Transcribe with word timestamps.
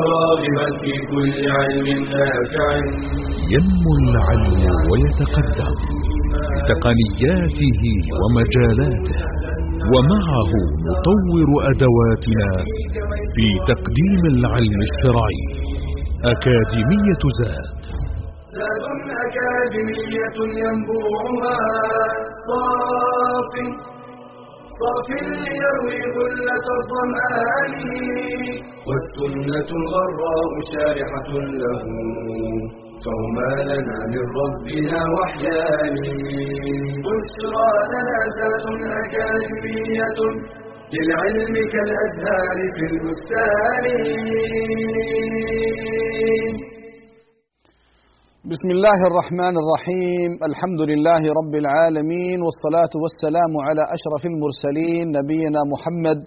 راغبا 0.00 0.66
في 0.80 0.92
كل 1.10 1.50
علم 1.56 1.86
نافع. 2.12 2.68
ينمو 3.52 3.92
العلم 4.02 4.60
ويتقدم 4.90 5.74
بتقنياته 6.56 7.82
ومجالاته 8.20 9.18
ومعه 9.92 10.52
نطور 10.88 11.48
أدواتنا 11.70 12.50
في 13.34 13.46
تقديم 13.72 14.22
العلم 14.34 14.78
الشرعي. 14.88 15.42
أكاديمية 16.32 17.22
زاد. 17.38 17.66
زاد 18.56 18.84
أكاديمية 19.26 20.38
ينبوعها 20.62 21.56
صاف. 22.48 23.54
صاف 24.80 25.08
ليروي 25.28 26.00
غلة 26.16 26.66
الظمآن 26.80 27.74
والسنة 28.88 29.68
الغراء 29.80 30.52
شارحة 30.72 31.30
له. 31.62 31.82
فهما 33.04 33.50
لنا 33.70 33.98
من 34.12 34.24
ربنا 34.40 35.00
وحيان. 35.16 35.96
بشرى 37.04 37.70
لنا 37.92 38.18
زاد 38.36 38.64
أكاديمية 39.00 40.18
للعلم 40.94 41.54
كالأزهار 41.72 42.58
في 42.76 42.84
البستان. 42.90 43.86
بسم 48.54 48.68
الله 48.76 48.98
الرحمن 49.10 49.54
الرحيم. 49.62 50.30
الحمد 50.50 50.80
لله 50.90 51.22
رب 51.40 51.54
العالمين 51.62 52.38
والصلاة 52.46 52.92
والسلام 53.02 53.52
على 53.66 53.82
أشرف 53.96 54.22
المرسلين 54.32 55.04
نبينا 55.18 55.60
محمد 55.72 56.20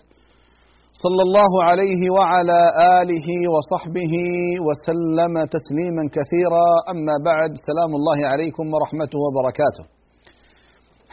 صلى 1.04 1.22
الله 1.28 1.52
عليه 1.70 2.02
وعلى 2.18 2.60
آله 3.00 3.28
وصحبه 3.54 4.14
وسلم 4.68 5.34
تسليما 5.56 6.04
كثيرا. 6.18 6.68
أما 6.94 7.16
بعد 7.30 7.52
سلام 7.70 7.92
الله 8.00 8.20
عليكم 8.32 8.66
ورحمته 8.74 9.20
وبركاته. 9.26 9.84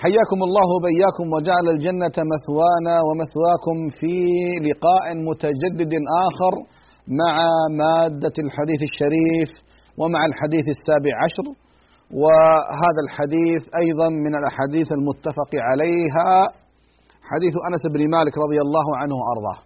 حياكم 0.02 0.38
الله 0.48 0.68
بياكم 0.88 1.26
وجعل 1.34 1.66
الجنة 1.74 2.16
مثوانا 2.34 2.94
ومثواكم 3.06 3.76
في 3.98 4.16
لقاء 4.68 5.04
متجدد 5.28 5.92
آخر 6.26 6.54
مع 7.20 7.34
مادة 7.82 8.36
الحديث 8.44 8.80
الشريف 8.90 9.50
ومع 10.00 10.20
الحديث 10.30 10.66
السابع 10.76 11.12
عشر 11.24 11.46
وهذا 12.22 13.00
الحديث 13.06 13.62
أيضا 13.82 14.08
من 14.24 14.32
الأحاديث 14.40 14.88
المتفق 14.98 15.50
عليها 15.68 16.30
حديث 17.32 17.54
أنس 17.68 17.82
بن 17.94 18.02
مالك 18.16 18.34
رضي 18.44 18.58
الله 18.66 18.86
عنه 19.00 19.14
وأرضاه. 19.20 19.58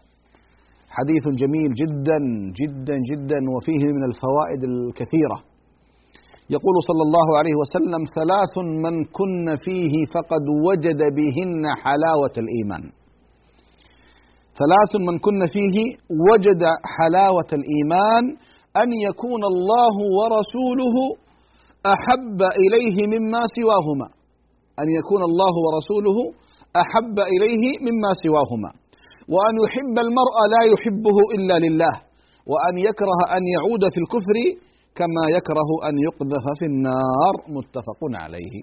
حديث 0.99 1.25
جميل 1.43 1.71
جدا 1.83 2.19
جدا 2.61 2.97
جدا 3.11 3.41
وفيه 3.55 3.85
من 3.97 4.05
الفوائد 4.11 4.63
الكثيرة. 4.73 5.39
يقول 6.57 6.77
صلى 6.89 7.03
الله 7.07 7.29
عليه 7.39 7.57
وسلم: 7.63 8.03
ثلاث 8.19 8.55
من 8.85 8.95
كن 9.19 9.47
فيه 9.65 9.95
فقد 10.15 10.45
وجد 10.67 11.01
بهن 11.19 11.65
حلاوة 11.85 12.35
الإيمان. 12.43 12.85
ثلاث 14.61 14.93
من 15.09 15.19
كن 15.27 15.41
فيه 15.55 15.77
وجد 16.31 16.63
حلاوة 16.97 17.51
الإيمان 17.59 18.25
أن 18.77 18.89
يكون 19.09 19.43
الله 19.53 19.97
ورسوله 20.19 20.97
أحب 21.95 22.39
إليه 22.63 22.97
مما 23.15 23.43
سواهما. 23.59 24.09
أن 24.83 24.89
يكون 24.99 25.23
الله 25.31 25.55
ورسوله 25.65 26.19
أحب 26.83 27.17
إليه 27.35 27.65
مما 27.87 28.11
سواهما. 28.25 28.71
وأن 29.35 29.55
يحب 29.65 29.95
المرء 30.07 30.37
لا 30.55 30.63
يحبه 30.73 31.19
إلا 31.37 31.57
لله. 31.65 31.95
وأن 32.51 32.75
يكره 32.89 33.21
أن 33.37 33.43
يعود 33.55 33.83
في 33.95 33.99
الكفر 34.05 34.37
كما 34.99 35.25
يكره 35.37 35.71
أن 35.89 35.95
يقذف 36.07 36.45
في 36.59 36.67
النار. 36.73 37.35
متفق 37.57 38.01
عليه. 38.23 38.55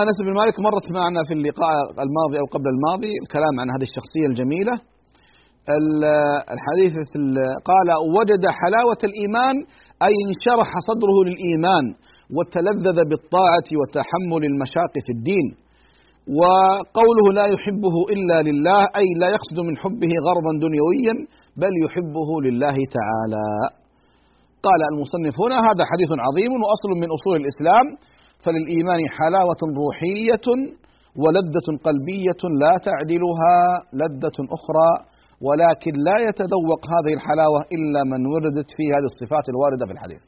أنس 0.00 0.16
بن 0.26 0.32
مالك 0.40 0.56
مرت 0.60 0.86
معنا 0.98 1.20
في 1.28 1.34
اللقاء 1.34 1.74
الماضي 2.04 2.36
أو 2.42 2.46
قبل 2.54 2.68
الماضي 2.74 3.12
الكلام 3.22 3.54
عن 3.60 3.68
هذه 3.74 3.86
الشخصية 3.90 4.26
الجميلة. 4.30 4.74
الحديث 6.54 6.94
قال 7.70 7.88
وجد 8.18 8.42
حلاوة 8.60 9.00
الإيمان 9.04 9.56
أي 10.06 10.14
انشرح 10.26 10.70
صدره 10.88 11.16
للإيمان 11.28 11.84
وتلذذ 12.36 12.98
بالطاعة 13.10 13.68
وتحمل 13.80 14.42
المشاق 14.50 14.92
في 15.06 15.12
الدين. 15.16 15.46
وقوله 16.40 17.26
لا 17.38 17.46
يحبه 17.54 17.96
إلا 18.14 18.36
لله 18.48 18.80
أي 19.00 19.08
لا 19.22 19.28
يقصد 19.36 19.58
من 19.68 19.74
حبه 19.82 20.12
غرضا 20.26 20.52
دنيويا 20.66 21.14
بل 21.62 21.72
يحبه 21.84 22.28
لله 22.46 22.76
تعالى 22.98 23.48
قال 24.66 24.80
المصنف 24.92 25.34
هنا 25.44 25.58
هذا 25.68 25.82
حديث 25.92 26.10
عظيم 26.26 26.52
وأصل 26.62 26.90
من 27.02 27.08
أصول 27.16 27.34
الإسلام 27.42 27.86
فللإيمان 28.44 29.00
حلاوة 29.18 29.60
روحية 29.82 30.46
ولذة 31.22 31.68
قلبية 31.86 32.42
لا 32.62 32.74
تعدلها 32.86 33.56
لذة 34.00 34.38
أخرى 34.56 34.90
ولكن 35.46 35.92
لا 36.08 36.16
يتذوق 36.28 36.82
هذه 36.94 37.12
الحلاوة 37.18 37.60
إلا 37.76 38.00
من 38.12 38.20
وردت 38.32 38.68
فيه 38.76 38.88
هذه 38.96 39.08
الصفات 39.12 39.44
الواردة 39.52 39.84
في 39.88 39.92
الحديث. 39.96 40.22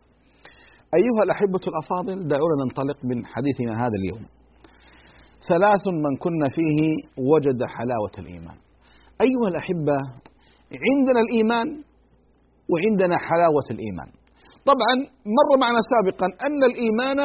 أيها 0.99 1.23
الأحبة 1.27 1.65
الأفاضل 1.71 2.17
دعونا 2.33 2.57
ننطلق 2.65 2.99
من 3.11 3.19
حديثنا 3.33 3.73
هذا 3.83 3.97
اليوم. 4.01 4.25
ثلاث 5.51 5.85
من 6.05 6.13
كن 6.25 6.43
فيه 6.57 6.81
وجد 7.33 7.61
حلاوة 7.77 8.15
الإيمان. 8.23 8.59
أيها 9.27 9.49
الأحبة 9.53 9.99
عندنا 10.87 11.21
الإيمان 11.25 11.69
وعندنا 12.73 13.17
حلاوة 13.29 13.69
الإيمان. 13.75 14.09
طبعا 14.71 14.95
مر 15.37 15.51
معنا 15.61 15.81
سابقا 15.93 16.27
أن 16.47 16.61
الإيمان 16.71 17.21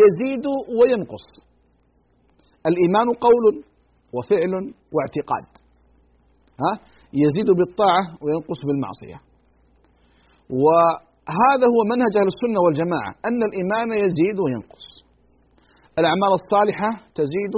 يزيد 0.00 0.44
وينقص. 0.78 1.26
الإيمان 2.70 3.08
قول 3.26 3.44
وفعل 4.16 4.52
واعتقاد. 4.94 5.46
ها؟ 6.62 6.72
يزيد 7.24 7.48
بالطاعة 7.58 8.04
وينقص 8.22 8.60
بالمعصية. 8.68 9.18
وهذا 10.64 11.66
هو 11.74 11.80
منهج 11.92 12.12
أهل 12.20 12.28
السنة 12.34 12.58
والجماعة 12.64 13.12
أن 13.28 13.40
الإيمان 13.48 13.88
يزيد 14.04 14.36
وينقص. 14.44 14.86
الأعمال 16.00 16.32
الصالحة 16.40 16.90
تزيد 17.20 17.54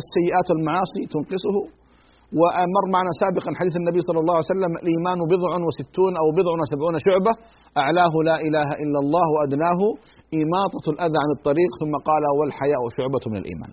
السيئات 0.00 0.48
المعاصي 0.56 1.02
تنقصه. 1.14 1.56
ومر 2.40 2.84
معنا 2.96 3.12
سابقا 3.22 3.50
حديث 3.60 3.74
النبي 3.80 4.00
صلى 4.08 4.18
الله 4.22 4.34
عليه 4.38 4.50
وسلم 4.52 4.72
الإيمان 4.82 5.18
بضع 5.32 5.50
وستون 5.68 6.12
أو 6.22 6.26
بضع 6.38 6.52
وسبعون 6.62 6.96
شعبة 7.06 7.32
أعلاه 7.82 8.14
لا 8.28 8.36
إله 8.46 8.68
إلا 8.82 8.98
الله 9.04 9.26
وأدناه 9.34 9.80
إماطة 10.42 10.84
الأذى 10.94 11.18
عن 11.24 11.30
الطريق 11.36 11.70
ثم 11.80 11.94
قال 12.08 12.24
والحياء 12.38 12.80
شعبة 12.96 13.24
من 13.32 13.38
الإيمان. 13.42 13.72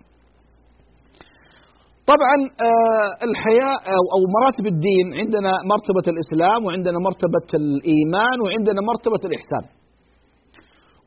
طبعا 2.11 2.37
الحياة 3.27 3.75
أو 4.15 4.21
مراتب 4.35 4.65
الدين 4.73 5.07
عندنا 5.19 5.51
مرتبة 5.73 6.05
الإسلام 6.13 6.59
وعندنا 6.65 6.97
مرتبة 7.07 7.49
الإيمان 7.61 8.37
وعندنا 8.43 8.79
مرتبة 8.91 9.21
الإحسان. 9.29 9.63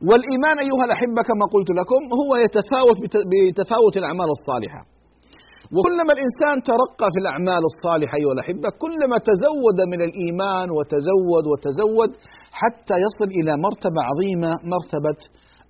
والإيمان 0.08 0.56
أيها 0.66 0.84
الأحبة 0.88 1.20
كما 1.30 1.44
قلت 1.54 1.70
لكم 1.80 2.00
هو 2.20 2.30
يتفاوت 2.44 2.96
بتفاوت 3.32 3.94
الأعمال 4.00 4.28
الصالحة. 4.38 4.82
وكلما 5.76 6.12
الإنسان 6.16 6.56
ترقى 6.70 7.08
في 7.14 7.18
الأعمال 7.24 7.62
الصالحة 7.72 8.14
أيها 8.20 8.34
الأحبة 8.36 8.68
كلما 8.84 9.16
تزود 9.30 9.78
من 9.92 10.00
الإيمان 10.08 10.68
وتزود 10.76 11.44
وتزود 11.50 12.10
حتى 12.60 12.96
يصل 13.06 13.28
إلى 13.38 13.52
مرتبة 13.66 14.00
عظيمة 14.08 14.50
مرتبة 14.74 15.18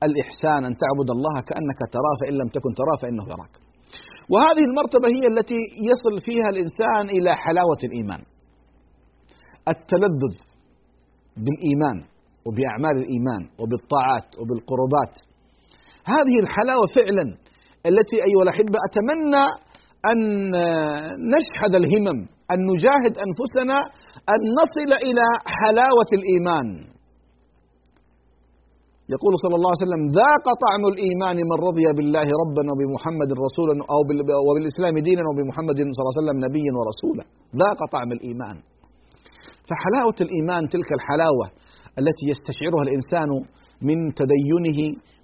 الإحسان 0.07 0.61
أن 0.69 0.75
تعبد 0.83 1.09
الله 1.17 1.37
كأنك 1.49 1.81
تراه 1.95 2.15
فإن 2.21 2.35
لم 2.41 2.49
تكن 2.57 2.71
تراه 2.81 2.97
فإنه 3.03 3.25
يراك. 3.33 3.55
وهذه 4.33 4.65
المرتبة 4.71 5.09
هي 5.17 5.27
التي 5.33 5.61
يصل 5.91 6.15
فيها 6.27 6.49
الإنسان 6.53 7.17
إلى 7.17 7.31
حلاوة 7.45 7.81
الإيمان. 7.85 8.23
التلذذ 9.69 10.37
بالإيمان 11.37 11.99
وبأعمال 12.47 12.97
الإيمان 13.03 13.43
وبالطاعات 13.61 14.29
وبالقربات. 14.41 15.15
هذه 16.05 16.37
الحلاوة 16.45 16.87
فعلا 16.97 17.25
التي 17.87 18.17
أيها 18.29 18.43
الأحبة 18.43 18.79
أتمنى 18.89 19.45
أن 20.11 20.19
نشحذ 21.35 21.73
الهمم 21.77 22.19
أن 22.53 22.59
نجاهد 22.73 23.15
أنفسنا 23.27 23.79
أن 24.35 24.41
نصل 24.61 24.91
إلى 25.09 25.27
حلاوة 25.47 26.11
الإيمان. 26.13 26.92
يقول 29.15 29.33
صلى 29.45 29.55
الله 29.59 29.71
عليه 29.73 29.85
وسلم 29.87 30.03
ذاق 30.21 30.47
طعم 30.65 30.83
الإيمان 30.93 31.37
من 31.51 31.59
رضي 31.69 31.87
بالله 31.97 32.29
ربا 32.43 32.63
وبمحمد 32.73 33.31
رسولا 33.47 33.75
أو 33.93 33.99
وبالإسلام 34.47 34.95
دينا 35.09 35.23
وبمحمد 35.29 35.79
صلى 35.95 36.03
الله 36.03 36.15
عليه 36.15 36.23
وسلم 36.23 36.39
نبيا 36.47 36.73
ورسولا. 36.79 37.25
ذاق 37.63 37.81
طعم 37.95 38.11
الإيمان. 38.17 38.57
فحلاوة 39.69 40.19
الإيمان 40.27 40.63
تلك 40.75 40.91
الحلاوة 40.99 41.47
التي 42.01 42.25
يستشعرها 42.33 42.83
الإنسان 42.87 43.31
من 43.89 43.99
تدينه 44.21 44.81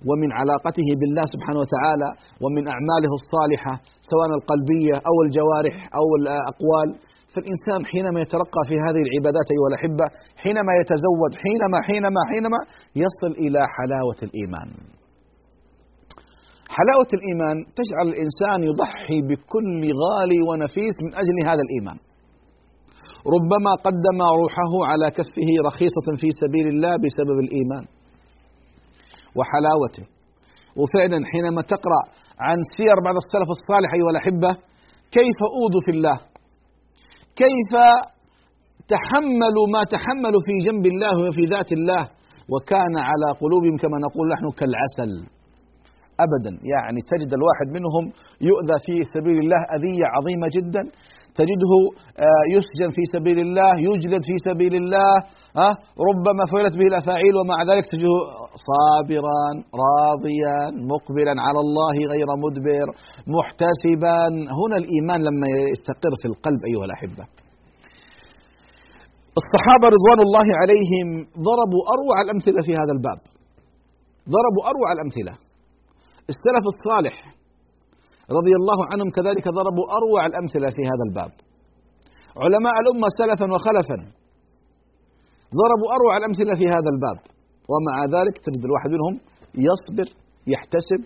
ومن 0.08 0.28
علاقته 0.40 0.88
بالله 1.00 1.24
سبحانه 1.34 1.60
وتعالى 1.64 2.08
ومن 2.42 2.62
أعماله 2.74 3.12
الصالحة 3.20 3.74
سواء 4.12 4.30
القلبية 4.38 4.94
أو 5.08 5.16
الجوارح 5.26 5.76
أو 6.00 6.06
الأقوال. 6.20 6.88
فالإنسان 7.32 7.80
حينما 7.92 8.18
يترقى 8.24 8.62
في 8.68 8.76
هذه 8.86 9.02
العبادات 9.06 9.48
أيها 9.54 9.68
الأحبة 9.72 10.06
حينما 10.42 10.72
يتزود 10.80 11.32
حينما 11.44 11.78
حينما 11.88 12.20
حينما 12.30 12.60
يصل 13.04 13.32
إلى 13.44 13.60
حلاوة 13.76 14.18
الإيمان. 14.26 14.68
حلاوة 16.78 17.10
الإيمان 17.18 17.56
تجعل 17.78 18.06
الإنسان 18.12 18.58
يضحي 18.70 19.18
بكل 19.28 19.82
غالي 20.02 20.40
ونفيس 20.48 20.96
من 21.04 21.12
أجل 21.22 21.36
هذا 21.50 21.62
الإيمان. 21.66 21.98
ربما 23.34 23.72
قدم 23.86 24.18
روحه 24.40 24.72
على 24.90 25.10
كفه 25.18 25.48
رخيصة 25.68 26.06
في 26.20 26.28
سبيل 26.42 26.66
الله 26.68 26.92
بسبب 27.02 27.38
الإيمان 27.44 27.84
وحلاوته. 29.38 30.04
وفعلا 30.80 31.18
حينما 31.32 31.62
تقرأ 31.62 32.02
عن 32.46 32.58
سير 32.76 32.96
بعض 33.04 33.16
السلف 33.24 33.48
الصالح 33.58 33.90
أيها 33.98 34.10
الأحبة 34.14 34.50
كيف 35.16 35.38
أوذوا 35.56 35.82
في 35.86 35.90
الله؟ 35.96 36.16
كيف 37.42 37.72
تحملوا 38.94 39.66
ما 39.74 39.82
تحملوا 39.94 40.42
في 40.46 40.54
جنب 40.66 40.84
الله 40.92 41.14
وفي 41.28 41.44
ذات 41.54 41.70
الله 41.78 42.02
وكان 42.52 42.94
على 43.08 43.28
قلوبهم 43.42 43.76
كما 43.82 43.96
نقول 44.06 44.24
نحن 44.34 44.46
كالعسل. 44.58 45.12
ابدا. 46.24 46.52
يعني 46.72 47.00
تجد 47.12 47.30
الواحد 47.38 47.68
منهم 47.76 48.04
يؤذى 48.50 48.76
في 48.86 48.94
سبيل 49.14 49.38
الله 49.44 49.60
أذية 49.76 50.06
عظيمة 50.16 50.46
جدا. 50.56 50.82
تجده 51.40 51.72
آه، 52.26 52.44
يسجن 52.54 52.90
في 52.96 53.02
سبيل 53.14 53.38
الله 53.46 53.72
يجلد 53.88 54.22
في 54.28 54.36
سبيل 54.48 54.74
الله 54.82 55.12
ربما 56.08 56.42
فعلت 56.52 56.74
به 56.80 56.86
الأفاعيل 56.92 57.34
ومع 57.40 57.58
ذلك 57.70 57.84
تجده 57.92 58.16
صابرا 58.68 59.44
راضيا 59.84 60.58
مقبلا 60.92 61.34
على 61.46 61.60
الله 61.64 61.96
غير 62.12 62.28
مدبر 62.44 62.86
محتسبا. 63.36 64.20
هنا 64.60 64.76
الإيمان 64.82 65.20
لما 65.28 65.48
يستقر 65.72 66.12
في 66.20 66.26
القلب 66.32 66.60
أيها 66.70 66.84
الأحبة. 66.88 67.24
الصحابة 69.40 69.86
رضوان 69.96 70.18
الله 70.26 70.46
عليهم 70.62 71.08
ضربوا 71.48 71.82
أروع 71.94 72.16
الأمثلة 72.24 72.60
في 72.66 72.72
هذا 72.80 72.92
الباب. 72.96 73.18
ضربوا 74.34 74.62
أروع 74.70 74.88
الأمثلة. 74.96 75.34
السلف 76.32 76.64
الصالح 76.74 77.37
رضي 78.38 78.54
الله 78.60 78.78
عنهم 78.90 79.08
كذلك 79.16 79.44
ضربوا 79.58 79.86
أروع 79.98 80.20
الأمثلة 80.30 80.68
في 80.76 80.82
هذا 80.90 81.04
الباب. 81.08 81.32
علماء 82.44 82.74
الأمة 82.82 83.08
سلفا 83.20 83.46
وخلفا 83.54 83.98
ضربوا 85.60 85.88
أروع 85.96 86.12
الأمثلة 86.20 86.52
في 86.60 86.66
هذا 86.74 86.90
الباب. 86.94 87.18
ومع 87.72 87.96
ذلك 88.16 88.34
تجد 88.46 88.62
الواحد 88.68 88.90
منهم 88.94 89.14
يصبر 89.68 90.08
يحتسب 90.52 91.00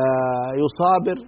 آه، 0.00 0.50
يصابر 0.64 1.18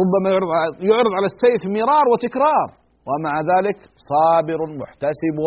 ربما 0.00 0.28
يعرض 0.32 0.50
يعرض 0.90 1.12
على 1.18 1.28
السيف 1.32 1.62
مرار 1.76 2.06
وتكرار. 2.12 2.68
ومع 3.08 3.34
ذلك 3.52 3.78
صابر 4.10 4.60
محتسب 4.82 5.38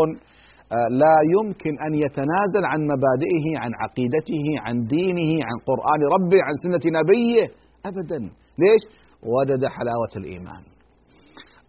آه، 0.75 0.89
لا 1.03 1.17
يمكن 1.35 1.73
أن 1.85 1.93
يتنازل 2.03 2.63
عن 2.71 2.79
مبادئه 2.93 3.45
عن 3.61 3.71
عقيدته 3.81 4.45
عن 4.65 4.75
دينه 4.95 5.31
عن 5.47 5.57
قرآن 5.69 5.99
ربه 6.15 6.39
عن 6.47 6.53
سنة 6.63 6.83
نبيه 6.99 7.45
ابدا. 7.89 8.19
ليش؟ 8.63 8.83
وجد 9.23 9.61
حلاوة 9.75 10.13
الإيمان. 10.21 10.63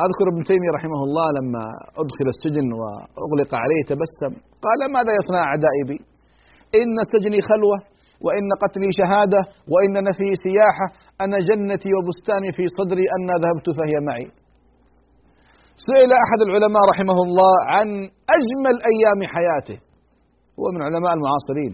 أذكر 0.07 0.27
ابن 0.33 0.43
تيمية 0.51 0.71
رحمه 0.79 1.01
الله 1.07 1.27
لما 1.39 1.65
أدخل 2.03 2.27
السجن 2.35 2.69
وأغلق 2.81 3.51
عليه 3.63 3.83
تبسم 3.91 4.33
قال 4.67 4.81
ماذا 4.97 5.13
يصنع 5.19 5.41
أعدائي 5.51 5.83
بي؟ 5.89 5.99
إن 6.81 6.95
سجني 7.13 7.41
خلوة 7.51 7.79
وإن 8.27 8.47
قتلي 8.63 8.91
شهادة 9.01 9.41
وإن 9.73 9.93
نفي 10.09 10.29
سياحة 10.47 10.87
أنا 11.25 11.39
جنتي 11.49 11.91
وبستاني 11.97 12.51
في 12.57 12.65
صدري 12.79 13.05
أنا 13.17 13.35
ذهبت 13.45 13.67
فهي 13.79 13.97
معي. 14.09 14.29
سئل 15.89 16.11
أحد 16.25 16.41
العلماء 16.47 16.83
رحمه 16.93 17.19
الله 17.27 17.55
عن 17.75 17.89
أجمل 18.39 18.77
أيام 18.93 19.21
حياته 19.35 19.79
هو 20.59 20.67
من 20.75 20.81
علماء 20.89 21.13
المعاصرين 21.19 21.73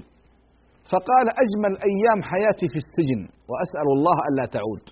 فقال 0.93 1.27
أجمل 1.45 1.73
أيام 1.91 2.19
حياتي 2.31 2.67
في 2.73 2.79
السجن 2.85 3.21
وأسأل 3.51 3.89
الله 3.97 4.17
ألا 4.29 4.45
تعود. 4.57 4.85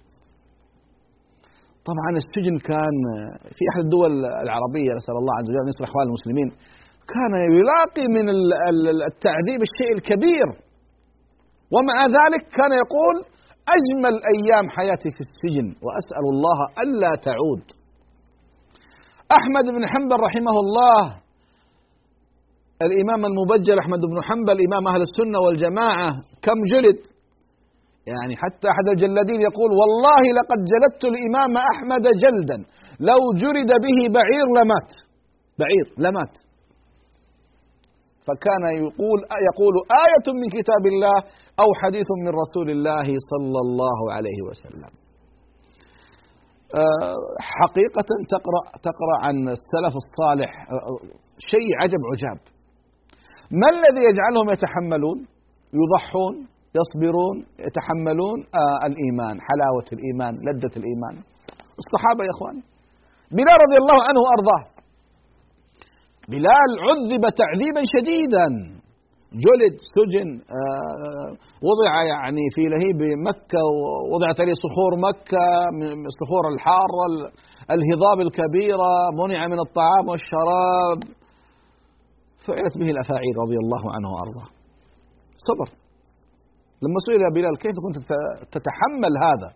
طبعا 1.91 2.11
السجن 2.23 2.57
كان 2.71 2.97
في 3.57 3.63
أحد 3.71 3.81
الدول 3.87 4.13
العربية 4.45 4.91
نسأل 5.01 5.17
الله 5.23 5.35
عز 5.39 5.47
وجل 5.51 5.63
أن 5.65 5.71
يصلح 5.73 5.89
احوال 5.91 6.07
المسلمين. 6.11 6.49
كان 7.15 7.33
يلاقي 7.59 8.07
من 8.17 8.27
التعذيب 9.11 9.61
الشيء 9.69 9.93
الكبير. 9.99 10.49
ومع 11.75 11.99
ذلك 12.19 12.43
كان 12.59 12.73
يقول 12.83 13.17
أجمل 13.77 14.15
أيام 14.35 14.65
حياتي 14.77 15.09
في 15.17 15.23
السجن 15.27 15.67
وأسأل 15.85 16.25
الله 16.35 16.59
ألا 16.83 17.13
تعود. 17.29 17.65
أحمد 19.39 19.67
بن 19.77 19.83
حنبل 19.93 20.17
رحمه 20.29 20.57
الله 20.65 21.03
الإمام 22.87 23.21
المبجل 23.31 23.79
أحمد 23.79 24.03
بن 24.11 24.19
حنبل 24.29 24.57
إمام 24.69 24.85
أهل 24.93 25.01
السنة 25.09 25.39
والجماعة 25.45 26.11
كم 26.43 26.59
جلد؟ 26.73 27.01
يعني 28.13 28.35
حتى 28.43 28.67
أحد 28.73 28.87
الجلادين 28.95 29.41
يقول 29.49 29.71
والله 29.81 30.23
لقد 30.39 30.61
جلدت 30.73 31.03
الإمام 31.13 31.53
أحمد 31.73 32.05
جلدا 32.25 32.59
لو 33.11 33.21
جرد 33.43 33.71
به 33.85 33.99
بعير 34.17 34.47
لمات 34.59 34.91
بعير 35.61 35.87
لمات 36.05 36.35
فكان 38.27 38.65
يقول 38.87 39.19
يقول 39.49 39.75
آية 40.07 40.27
من 40.41 40.49
كتاب 40.59 40.83
الله 40.93 41.17
أو 41.63 41.69
حديث 41.83 42.09
من 42.25 42.33
رسول 42.43 42.69
الله 42.71 43.09
صلى 43.31 43.61
الله 43.67 43.99
عليه 44.17 44.39
وسلم. 44.49 44.93
آه، 46.83 47.25
حقيقة 47.59 48.11
تقرأ 48.35 48.63
تقرأ 48.89 49.17
عن 49.27 49.37
السلف 49.57 49.95
الصالح 50.05 50.51
آه، 50.71 50.99
شيء 51.53 51.69
عجب 51.83 52.01
عجاب. 52.13 52.41
ما 53.61 53.69
الذي 53.77 54.03
يجعلهم 54.11 54.49
يتحملون؟ 54.55 55.19
يضحون، 55.81 56.37
يصبرون، 56.79 57.37
يتحملون 57.67 58.39
آه 58.63 58.79
الإيمان، 58.89 59.37
حلاوة 59.49 59.89
الإيمان، 59.97 60.35
لذة 60.47 60.75
الإيمان. 60.81 61.15
الصحابة 61.83 62.23
يا 62.27 62.33
إخواني. 62.37 62.63
بلال 63.37 63.57
رضي 63.67 63.79
الله 63.83 63.99
عنه 64.09 64.21
وأرضاه 64.25 64.63
بلال 66.29 66.71
عذب 66.87 67.25
تعذيبا 67.41 67.83
شديدا 67.95 68.47
جلد 69.47 69.75
سجن 69.97 70.29
آه، 70.61 71.29
وضع 71.69 71.93
يعني 72.13 72.45
في 72.55 72.63
لهيب 72.73 73.01
مكة 73.29 73.61
ووضعت 73.73 74.41
عليه 74.41 74.57
صخور 74.67 74.93
مكة 75.09 75.47
صخور 76.21 76.45
الحارة 76.55 77.03
الهضاب 77.75 78.19
الكبيرة 78.27 78.93
منع 79.23 79.47
من 79.47 79.61
الطعام 79.67 80.05
والشراب 80.11 80.99
فعلت 82.47 82.75
به 82.81 82.91
الأفاعيل 82.95 83.35
رضي 83.45 83.57
الله 83.65 83.83
عنه 83.95 84.09
وأرضاه 84.15 84.49
صبر 85.49 85.82
لما 86.83 86.99
سئل 87.07 87.23
بلال 87.37 87.55
كيف 87.65 87.77
كنت 87.85 87.99
تتحمل 88.55 89.15
هذا؟ 89.27 89.49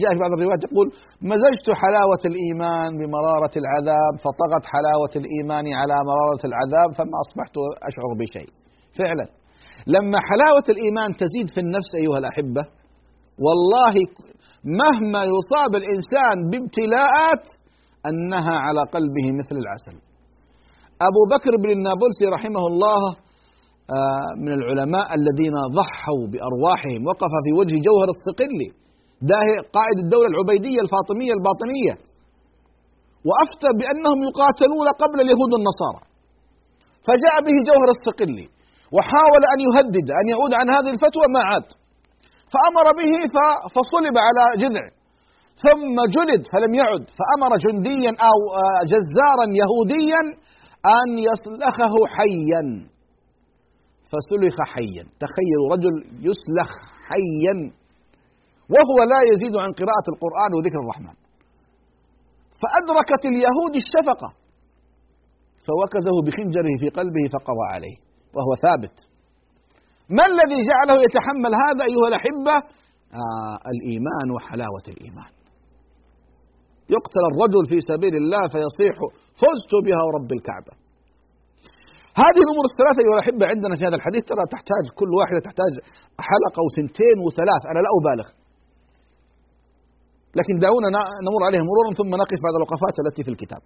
جاء 0.00 0.10
في 0.14 0.20
بعض 0.24 0.32
الروايات 0.36 0.62
يقول 0.68 0.86
مزجت 1.30 1.66
حلاوة 1.82 2.22
الإيمان 2.30 2.90
بمرارة 2.98 3.54
العذاب 3.62 4.12
فطغت 4.24 4.64
حلاوة 4.74 5.14
الإيمان 5.20 5.66
على 5.80 5.96
مرارة 6.10 6.42
العذاب 6.50 6.88
فما 6.98 7.16
أصبحت 7.24 7.54
أشعر 7.88 8.10
بشيء. 8.20 8.50
فعلا. 8.98 9.26
لما 9.94 10.18
حلاوة 10.30 10.66
الإيمان 10.74 11.10
تزيد 11.22 11.46
في 11.54 11.60
النفس 11.64 11.90
أيها 12.02 12.18
الأحبة 12.22 12.62
والله 13.44 13.94
مهما 14.82 15.22
يصاب 15.34 15.72
الإنسان 15.80 16.36
بابتلاءات 16.50 17.44
أنها 18.08 18.56
على 18.66 18.82
قلبه 18.94 19.26
مثل 19.40 19.56
العسل. 19.62 19.96
أبو 21.08 21.22
بكر 21.32 21.52
بن 21.62 21.70
النابلسي 21.76 22.26
رحمه 22.36 22.64
الله 22.70 23.00
من 24.44 24.52
العلماء 24.58 25.06
الذين 25.18 25.56
ضحوا 25.78 26.22
بأرواحهم. 26.32 27.00
وقف 27.08 27.32
في 27.44 27.50
وجه 27.60 27.74
جوهر 27.86 28.08
الصقلي 28.16 28.68
ده 29.30 29.40
قائد 29.76 29.98
الدولة 30.04 30.28
العبيدية 30.32 30.80
الفاطمية 30.84 31.32
الباطنية. 31.38 31.94
وأفتى 33.28 33.70
بأنهم 33.80 34.18
يقاتلون 34.28 34.86
قبل 35.02 35.18
اليهود 35.24 35.50
والنصارى. 35.54 36.02
فجاء 37.06 37.36
به 37.46 37.56
جوهر 37.68 37.88
الصقلي 37.96 38.46
وحاول 38.94 39.42
أن 39.52 39.58
يهدد 39.66 40.06
أن 40.20 40.24
يعود 40.32 40.52
عن 40.60 40.66
هذه 40.76 40.90
الفتوى 40.96 41.26
ما 41.34 41.42
عاد. 41.48 41.68
فأمر 42.52 42.86
به 43.00 43.12
فصلب 43.74 44.14
على 44.26 44.44
جذع. 44.62 44.84
ثم 45.64 45.96
جلد 46.16 46.42
فلم 46.52 46.72
يعد. 46.80 47.04
فأمر 47.18 47.52
جنديا 47.64 48.12
أو 48.28 48.38
آه، 48.62 48.80
جزارا 48.92 49.46
يهوديا 49.60 50.22
أن 50.98 51.08
يسلخه 51.28 51.94
حيا. 52.16 52.64
فسلخ 54.10 54.56
حيا. 54.74 55.04
تخيلوا 55.24 55.66
رجل 55.74 55.94
يسلخ 56.28 56.70
حيا 57.08 57.54
وهو 58.72 58.98
لا 59.12 59.20
يزيد 59.30 59.54
عن 59.64 59.70
قراءة 59.80 60.06
القرآن 60.12 60.50
وذكر 60.56 60.78
الرحمن. 60.84 61.16
فأدركت 62.60 63.22
اليهود 63.32 63.74
الشفقة. 63.82 64.28
فوكزه 65.66 66.16
بخنجره 66.26 66.74
في 66.80 66.88
قلبه 66.98 67.24
فقضى 67.34 67.66
عليه. 67.74 67.96
وهو 68.34 68.52
ثابت. 68.64 68.96
ما 70.16 70.24
الذي 70.32 70.60
جعله 70.70 70.96
يتحمل 71.06 71.52
هذا 71.64 71.82
أيها 71.90 72.08
الأحبة؟ 72.12 72.56
آه 73.20 73.56
الإيمان 73.72 74.26
وحلاوة 74.34 74.86
الإيمان. 74.88 75.32
يقتل 76.96 77.24
الرجل 77.30 77.62
في 77.70 77.78
سبيل 77.90 78.14
الله 78.22 78.42
فيصيح 78.54 78.96
فزت 79.40 79.72
بها 79.86 80.00
ورب 80.06 80.32
الكعبة. 80.32 80.87
هذه 82.22 82.40
الأمور 82.46 82.64
الثلاثة 82.72 82.98
أيها 83.02 83.16
الأحبة 83.18 83.44
عندنا 83.52 83.74
في 83.78 83.82
هذا 83.88 83.96
الحديث 84.00 84.22
ترى 84.32 84.44
تحتاج 84.54 84.84
كل 85.00 85.10
واحدة 85.18 85.40
تحتاج 85.48 85.72
حلقة 86.30 86.58
وثنتين 86.66 87.16
وثلاث 87.26 87.62
أنا 87.70 87.80
لا 87.84 87.90
أبالغ. 87.98 88.26
لكن 90.38 90.54
دعونا 90.64 90.88
نمر 91.26 91.42
عليها 91.48 91.64
مرورا 91.70 91.90
ثم 92.00 92.12
نقف 92.22 92.38
بعد 92.44 92.54
الوقفات 92.58 92.94
التي 93.02 93.22
في 93.26 93.30
الكتاب. 93.34 93.62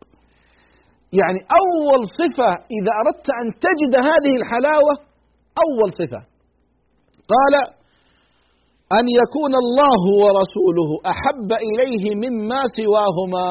يعني 1.20 1.40
أول 1.62 2.00
صفة 2.20 2.50
إذا 2.76 2.92
أردت 3.02 3.28
أن 3.40 3.46
تجد 3.66 3.92
هذه 4.10 4.32
الحلاوة 4.40 4.94
أول 5.64 5.88
صفة. 6.00 6.20
قال 7.34 7.54
أن 8.98 9.06
يكون 9.20 9.52
الله 9.62 10.02
ورسوله 10.22 10.90
أحب 11.12 11.50
إليه 11.68 12.04
مما 12.22 12.60
سواهما. 12.78 13.46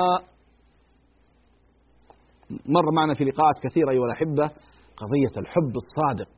مر 2.75 2.87
معنا 2.97 3.13
في 3.13 3.23
لقاءات 3.23 3.57
كثيرة 3.63 3.89
أيها 3.93 4.05
الأحبة. 4.05 4.70
قضية 5.01 5.35
الحب 5.43 5.73
الصادق 5.83 6.31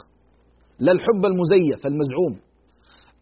لا 0.80 0.92
الحب 0.92 1.24
المزيف 1.32 1.82
المزعوم. 1.92 2.34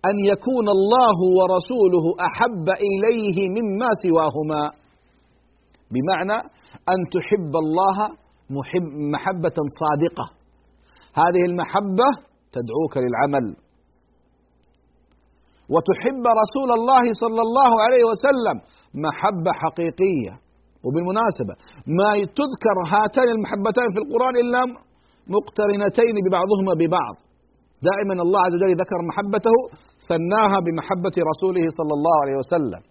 أن 0.10 0.16
يكون 0.32 0.68
الله 0.78 1.18
ورسوله 1.38 2.06
أحب 2.30 2.68
إليه 2.90 3.38
مما 3.58 3.90
سواهما. 4.06 4.62
بمعنى 5.94 6.38
أن 6.94 7.00
تحب 7.16 7.54
الله 7.64 7.98
محب 8.58 8.88
محبة 9.14 9.58
صادقة. 9.82 10.26
هذه 11.22 11.44
المحبة 11.50 12.08
تدعوك 12.56 12.94
للعمل. 13.04 13.46
وتحب 15.74 16.24
رسول 16.44 16.70
الله 16.78 17.04
صلى 17.24 17.42
الله 17.48 17.72
عليه 17.84 18.04
وسلم 18.12 18.58
محبة 19.06 19.52
حقيقية. 19.64 20.34
وبالمناسبة 20.86 21.54
ما 22.00 22.12
تذكر 22.40 22.78
هاتان 22.94 23.28
المحبتان 23.36 23.88
في 23.94 24.00
القرآن 24.04 24.36
إلا 24.44 24.91
مقترنتين 25.36 26.16
ببعضهما 26.26 26.74
ببعض. 26.82 27.16
دائما 27.90 28.14
الله 28.26 28.40
عز 28.46 28.56
وجل 28.58 28.72
ذكر 28.84 29.00
محبته 29.10 29.56
ثناها 30.12 30.58
بمحبة 30.66 31.16
رسوله 31.32 31.66
صلى 31.78 31.94
الله 31.98 32.16
عليه 32.24 32.38
وسلم. 32.42 32.82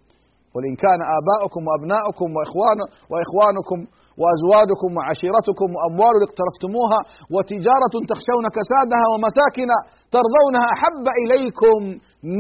قل 0.55 0.63
إن 0.71 0.77
كان 0.85 1.01
آباؤكم 1.19 1.61
وأبناؤكم 1.69 2.29
وإخوان 2.37 2.79
وإخوانكم 3.11 3.79
وأزواجكم 4.21 4.91
وعشيرتكم 4.97 5.69
وأموال 5.77 6.17
اقترفتموها 6.29 7.01
وتجارة 7.35 7.95
تخشون 8.11 8.45
كسادها 8.57 9.07
ومساكن 9.13 9.71
ترضونها 10.17 10.67
أحب 10.75 11.07
إليكم 11.23 11.79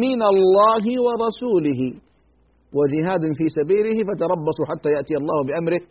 من 0.04 0.20
الله 0.32 0.84
ورسوله. 1.04 1.80
وجهاد 2.78 3.24
في 3.38 3.46
سبيله 3.58 3.96
فتربصوا 4.08 4.66
حتى 4.70 4.88
يأتي 4.96 5.14
الله 5.20 5.38
بأمره. 5.48 5.82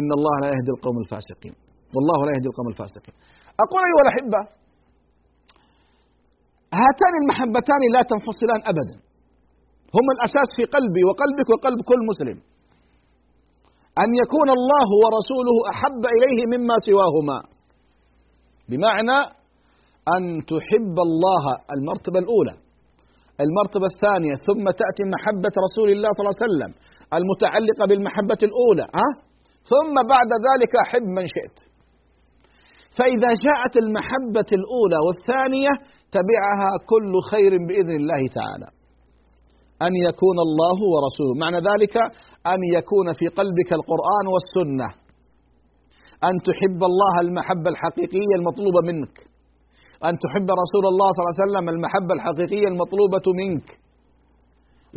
إن 0.00 0.08
الله 0.18 0.34
لا 0.42 0.48
يهدي 0.54 0.70
القوم 0.76 0.96
الفاسقين. 1.04 1.54
والله 1.94 2.18
لا 2.26 2.32
يهدي 2.36 2.48
القوم 2.52 2.68
الفاسقين. 2.72 3.14
أقول 3.64 3.80
أيها 3.88 4.02
الأحبة 4.06 4.40
هاتان 6.80 7.14
المحبتان 7.22 7.82
لا 7.96 8.02
تنفصلان 8.12 8.60
أبدا. 8.72 8.96
هما 9.96 10.10
الأساس 10.16 10.48
في 10.56 10.64
قلبي 10.74 11.02
وقلبك 11.08 11.48
وقلب 11.54 11.78
كل 11.90 12.00
مسلم. 12.10 12.38
أن 14.02 14.08
يكون 14.22 14.48
الله 14.58 14.88
ورسوله 15.02 15.56
أحب 15.72 16.02
إليه 16.16 16.40
مما 16.52 16.76
سواهما. 16.88 17.38
بمعنى 18.70 19.18
أن 20.14 20.22
تحب 20.52 20.96
الله 21.08 21.44
المرتبة 21.76 22.18
الأولى 22.24 22.54
المرتبة 23.44 23.86
الثانية 23.94 24.34
ثم 24.48 24.64
تأتي 24.80 25.04
محبة 25.14 25.54
رسول 25.66 25.88
الله 25.94 26.08
صلى 26.14 26.22
الله 26.24 26.36
عليه 26.38 26.46
وسلم 26.48 26.70
المتعلقة 27.18 27.84
بالمحبة 27.90 28.40
الأولى 28.48 28.86
ها؟ 28.98 29.08
ثم 29.72 29.94
بعد 30.14 30.30
ذلك 30.48 30.72
أحب 30.84 31.06
من 31.18 31.24
شئت. 31.34 31.56
فإذا 32.98 33.30
جاءت 33.46 33.74
المحبة 33.84 34.48
الأولى 34.58 34.98
والثانية 35.06 35.72
تبعها 36.16 36.70
كل 36.92 37.12
خير 37.30 37.52
بإذن 37.68 37.94
الله 38.00 38.22
تعالى. 38.38 38.68
أن 39.86 39.92
يكون 40.08 40.38
الله 40.46 40.78
ورسوله. 40.92 41.34
معنى 41.44 41.58
ذلك 41.70 41.94
أن 42.52 42.60
يكون 42.76 43.06
في 43.18 43.26
قلبك 43.38 43.70
القرآن 43.78 44.24
والسنة. 44.34 44.88
أن 46.28 46.34
تحب 46.48 46.80
الله 46.90 47.14
المحبة 47.24 47.68
الحقيقية 47.74 48.34
المطلوبة 48.40 48.80
منك. 48.90 49.14
أن 50.08 50.14
تحب 50.24 50.48
رسول 50.62 50.84
الله 50.92 51.08
صلى 51.12 51.22
الله 51.22 51.34
عليه 51.34 51.44
وسلم 51.46 51.66
المحبة 51.74 52.12
الحقيقية 52.18 52.66
المطلوبة 52.72 53.26
منك. 53.42 53.68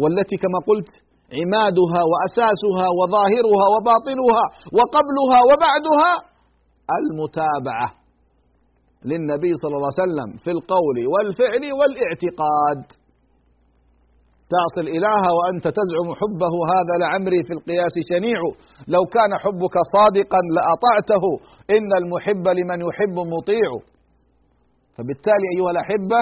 والتي 0.02 0.38
كما 0.44 0.60
قلت 0.70 0.90
عمادها 1.40 2.02
وأساسها 2.12 2.88
وظاهرها 2.98 3.66
وباطنها 3.74 4.44
وقبلها 4.78 5.40
وبعدها 5.50 6.12
المتابعة 7.00 7.90
للنبي 9.12 9.52
صلى 9.62 9.76
الله 9.78 9.92
عليه 9.92 10.04
وسلم 10.06 10.30
في 10.44 10.52
القول 10.58 10.98
والفعل 11.14 11.64
والاعتقاد. 11.80 12.82
تعصي 14.54 14.80
الإله 14.86 15.24
وأنت 15.38 15.66
تزعم 15.80 16.08
حبه 16.20 16.54
هذا 16.74 16.94
لعمري 17.02 17.42
في 17.48 17.54
القياس 17.58 17.96
شنيع. 18.12 18.40
لو 18.96 19.04
كان 19.16 19.32
حبك 19.44 19.76
صادقا 19.96 20.42
لأطعته 20.56 21.26
إن 21.76 21.90
المحب 22.02 22.46
لمن 22.58 22.80
يحب 22.88 23.16
مطيع. 23.36 23.70
فبالتالي 24.96 25.48
أيها 25.56 25.72
الأحبة 25.76 26.20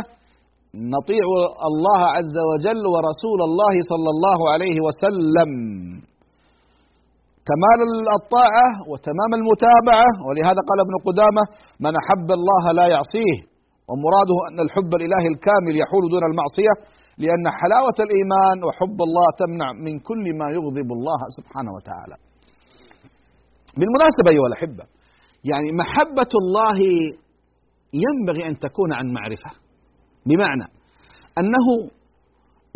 نطيع 0.96 1.26
الله 1.70 2.02
عز 2.18 2.38
وجل 2.52 2.84
ورسول 2.94 3.40
الله 3.50 3.76
صلى 3.92 4.10
الله 4.16 4.40
عليه 4.54 4.78
وسلم. 4.86 5.52
كمال 7.50 7.80
الطاعة 8.20 8.68
وتمام 8.92 9.32
المتابعة 9.40 10.10
ولهذا 10.26 10.62
قال 10.70 10.80
ابن 10.86 10.96
قدامة 11.08 11.44
من 11.86 11.94
أحب 12.02 12.28
الله 12.40 12.64
لا 12.80 12.86
يعصيه. 12.96 13.38
ومراده 13.90 14.38
أن 14.50 14.58
الحب 14.66 14.92
الإلهي 15.00 15.28
الكامل 15.34 15.74
يحول 15.82 16.04
دون 16.14 16.24
المعصية 16.32 16.74
لأن 17.24 17.46
حلاوة 17.60 17.98
الإيمان 18.06 18.58
وحب 18.68 18.98
الله 19.08 19.28
تمنع 19.42 19.70
من 19.86 19.94
كل 20.10 20.24
ما 20.40 20.48
يغضب 20.58 20.90
الله 20.98 21.20
سبحانه 21.38 21.72
وتعالى. 21.78 22.16
بالمناسبة 23.80 24.28
أيها 24.34 24.48
الأحبة 24.52 24.84
يعني 25.52 25.70
محبة 25.82 26.32
الله 26.42 26.78
ينبغي 28.06 28.44
أن 28.50 28.56
تكون 28.66 28.90
عن 28.94 29.06
معرفة. 29.18 29.52
بمعنى 30.30 30.68
أنه 31.40 31.68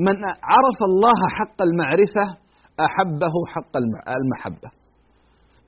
من 0.08 0.18
عرف 0.54 0.80
الله 0.90 1.20
حق 1.38 1.60
المعرفة 1.70 2.26
أحبه 2.88 3.36
حق 3.54 3.74
المحبة. 4.18 4.70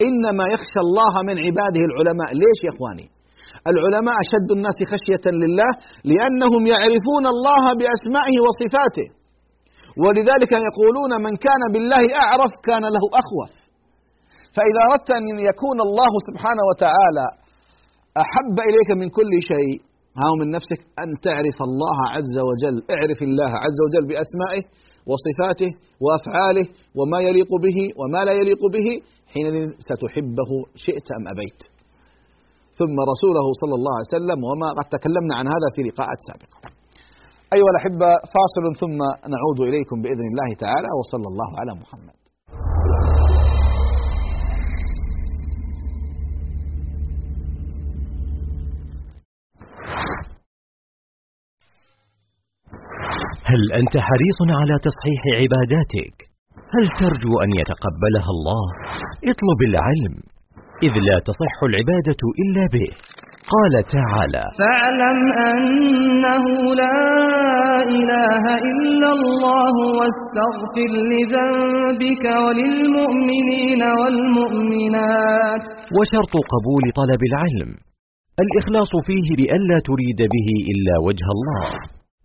إنما 0.08 0.46
يخشى 0.54 0.82
الله 0.88 1.14
من 1.28 1.36
عباده 1.46 1.84
العلماء. 1.90 2.30
ليش 2.44 2.60
يا 2.66 2.72
إخواني؟ 2.76 3.08
العلماء 3.72 4.16
أشد 4.24 4.50
الناس 4.58 4.78
خشية 4.92 5.26
لله 5.44 5.72
لأنهم 6.12 6.62
يعرفون 6.74 7.26
الله 7.34 7.64
بأسمائه 7.80 8.36
وصفاته. 8.46 9.08
ولذلك 10.04 10.52
يقولون 10.70 11.12
من 11.26 11.34
كان 11.46 11.62
بالله 11.74 12.04
أعرف 12.24 12.52
كان 12.68 12.84
له 12.96 13.04
أخوف. 13.22 13.52
فإذا 14.56 14.82
أردت 14.88 15.10
أن 15.20 15.26
يكون 15.50 15.78
الله 15.88 16.12
سبحانه 16.28 16.64
وتعالى 16.70 17.28
أحب 18.24 18.56
إليك 18.70 18.90
من 19.02 19.08
كل 19.18 19.32
شيء 19.52 19.76
هاو 20.22 20.34
من 20.42 20.48
نفسك 20.58 20.82
أن 21.04 21.10
تعرف 21.28 21.58
الله 21.70 21.98
عز 22.16 22.36
وجل. 22.50 22.78
اعرف 22.96 23.20
الله 23.28 23.52
عز 23.64 23.80
وجل 23.86 24.04
بأسمائه. 24.10 24.64
وصفاته 25.10 25.72
وأفعاله 26.04 26.66
وما 26.98 27.20
يليق 27.28 27.52
به 27.66 27.78
وما 28.00 28.22
لا 28.28 28.34
يليق 28.42 28.62
به 28.76 28.88
حينئذ 29.34 29.56
ستحبه 29.86 30.52
شئت 30.86 31.08
أم 31.18 31.24
أبيت. 31.34 31.62
ثم 32.80 32.96
رسوله 33.12 33.46
صلى 33.62 33.76
الله 33.80 33.94
عليه 33.98 34.12
وسلم 34.16 34.40
وما 34.50 34.70
قد 34.78 34.88
تكلمنا 34.96 35.34
عن 35.40 35.46
هذا 35.54 35.68
في 35.76 35.82
لقاءات 35.88 36.20
سابقة. 36.30 36.58
أيها 37.56 37.72
الأحبة 37.74 38.10
فاصل 38.34 38.64
ثم 38.82 39.00
نعود 39.34 39.60
إليكم 39.70 39.98
بإذن 40.04 40.26
الله 40.32 40.50
تعالى 40.64 40.90
وصلى 41.00 41.28
الله 41.32 41.50
على 41.60 41.72
محمد. 41.82 42.19
هل 53.52 53.62
أنت 53.80 53.96
حريص 54.08 54.40
على 54.60 54.76
تصحيح 54.88 55.22
عباداتك؟ 55.42 56.16
هل 56.76 56.86
ترجو 57.02 57.34
أن 57.44 57.50
يتقبلها 57.62 58.30
الله؟ 58.36 58.66
اطلب 59.32 59.60
العلم 59.70 60.16
إذ 60.88 60.94
لا 61.08 61.18
تصح 61.30 61.56
العبادة 61.70 62.22
إلا 62.44 62.64
به 62.74 62.90
قال 63.54 63.74
تعالى 63.98 64.44
فاعلم 64.62 65.20
أنه 65.50 66.46
لا 66.84 67.02
إله 67.98 68.44
إلا 68.72 69.10
الله 69.18 69.76
واستغفر 70.00 70.92
لذنبك 71.14 72.26
وللمؤمنين 72.44 73.82
والمؤمنات 74.00 75.66
وشرط 75.98 76.34
قبول 76.54 76.84
طلب 77.00 77.22
العلم 77.32 77.72
الإخلاص 78.44 78.92
فيه 79.08 79.28
بألا 79.40 79.78
تريد 79.90 80.20
به 80.34 80.48
إلا 80.72 80.96
وجه 81.08 81.28
الله 81.36 81.99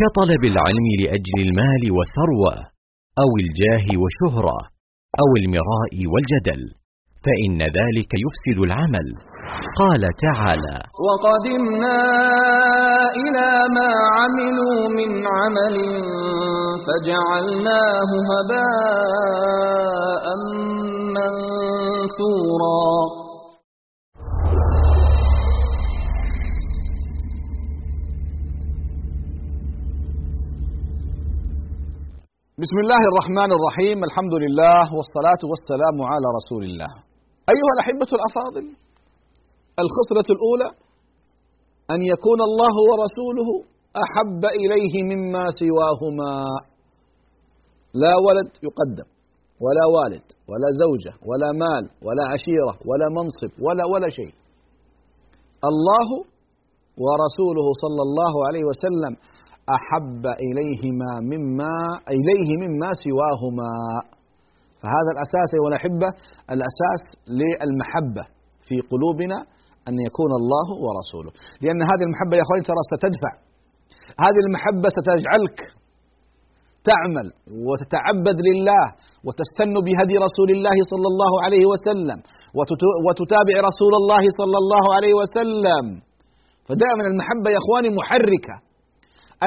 كطلب 0.00 0.42
العلم 0.52 0.86
لأجل 1.00 1.36
المال 1.46 1.82
والثروة 1.96 2.54
أو 3.22 3.30
الجاه 3.42 3.86
والشهرة 4.02 4.58
أو 5.20 5.28
المراء 5.40 5.94
والجدل 6.12 6.62
فإن 7.24 7.58
ذلك 7.62 8.10
يفسد 8.24 8.58
العمل. 8.68 9.08
قال 9.80 10.02
تعالى 10.26 10.76
وقدمنا 11.06 12.00
إلى 13.22 13.50
ما 13.76 13.90
عملوا 14.16 14.80
من 14.98 15.10
عمل 15.36 15.76
فجعلناه 16.86 18.10
هباء 18.30 20.24
منثورا. 21.16 22.94
بسم 32.62 32.76
الله 32.84 33.02
الرحمن 33.10 33.50
الرحيم 33.58 33.98
الحمد 34.08 34.34
لله 34.44 34.82
والصلاة 34.96 35.42
والسلام 35.50 35.96
على 36.12 36.26
رسول 36.38 36.62
الله 36.70 36.90
أيها 37.52 37.72
الأحبة 37.76 38.10
الأفاضل 38.18 38.64
الخصلة 39.84 40.28
الأولى 40.36 40.68
أن 41.94 42.00
يكون 42.12 42.40
الله 42.48 42.74
ورسوله 42.90 43.48
أحب 44.04 44.42
إليه 44.60 44.94
مما 45.10 45.44
سواهما 45.62 46.32
لا 48.02 48.14
ولد 48.26 48.48
يقدم 48.68 49.08
ولا 49.64 49.84
والد 49.96 50.26
ولا 50.50 50.68
زوجة 50.82 51.12
ولا 51.28 51.50
مال 51.62 51.84
ولا 52.06 52.24
عشيرة 52.34 52.72
ولا 52.88 53.06
منصب 53.18 53.52
ولا 53.66 53.84
ولا 53.92 54.08
شيء 54.18 54.34
الله 55.70 56.08
ورسوله 57.04 57.66
صلى 57.84 58.02
الله 58.08 58.34
عليه 58.46 58.64
وسلم 58.70 59.12
أحب 59.76 60.22
إليهما 60.46 61.12
مما 61.32 61.76
إليه 62.16 62.48
مما 62.62 62.90
سواهما. 63.04 63.72
فهذا 64.82 65.10
الأساس 65.16 65.48
أيها 65.56 65.70
الأحبة 65.72 66.08
الأساس 66.54 67.00
للمحبة 67.40 68.24
في 68.66 68.76
قلوبنا 68.92 69.38
أن 69.88 69.94
يكون 70.08 70.32
الله 70.40 70.66
ورسوله. 70.84 71.32
لأن 71.62 71.80
هذه 71.90 72.04
المحبة 72.08 72.34
يا 72.38 72.44
أخواني 72.46 72.64
ترى 72.70 72.82
ستدفع. 72.92 73.32
هذه 74.24 74.40
المحبة 74.46 74.88
ستجعلك 74.96 75.58
تعمل 76.90 77.26
وتتعبد 77.66 78.38
لله 78.48 78.84
وتستن 79.26 79.74
بهدي 79.86 80.16
رسول 80.26 80.48
الله 80.56 80.76
صلى 80.92 81.08
الله 81.12 81.32
عليه 81.44 81.64
وسلم 81.72 82.18
وتتابع 83.06 83.56
رسول 83.70 83.92
الله 84.00 84.22
صلى 84.40 84.56
الله 84.62 84.84
عليه 84.96 85.14
وسلم. 85.20 85.84
فدائما 86.68 87.02
المحبة 87.12 87.48
يا 87.54 87.60
أخواني 87.62 87.90
محركة. 88.00 88.56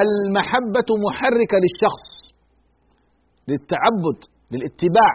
المحبة 0.02 0.88
محركة 1.06 1.56
للشخص 1.64 2.10
للتعبد 3.48 4.18
للاتباع 4.52 5.14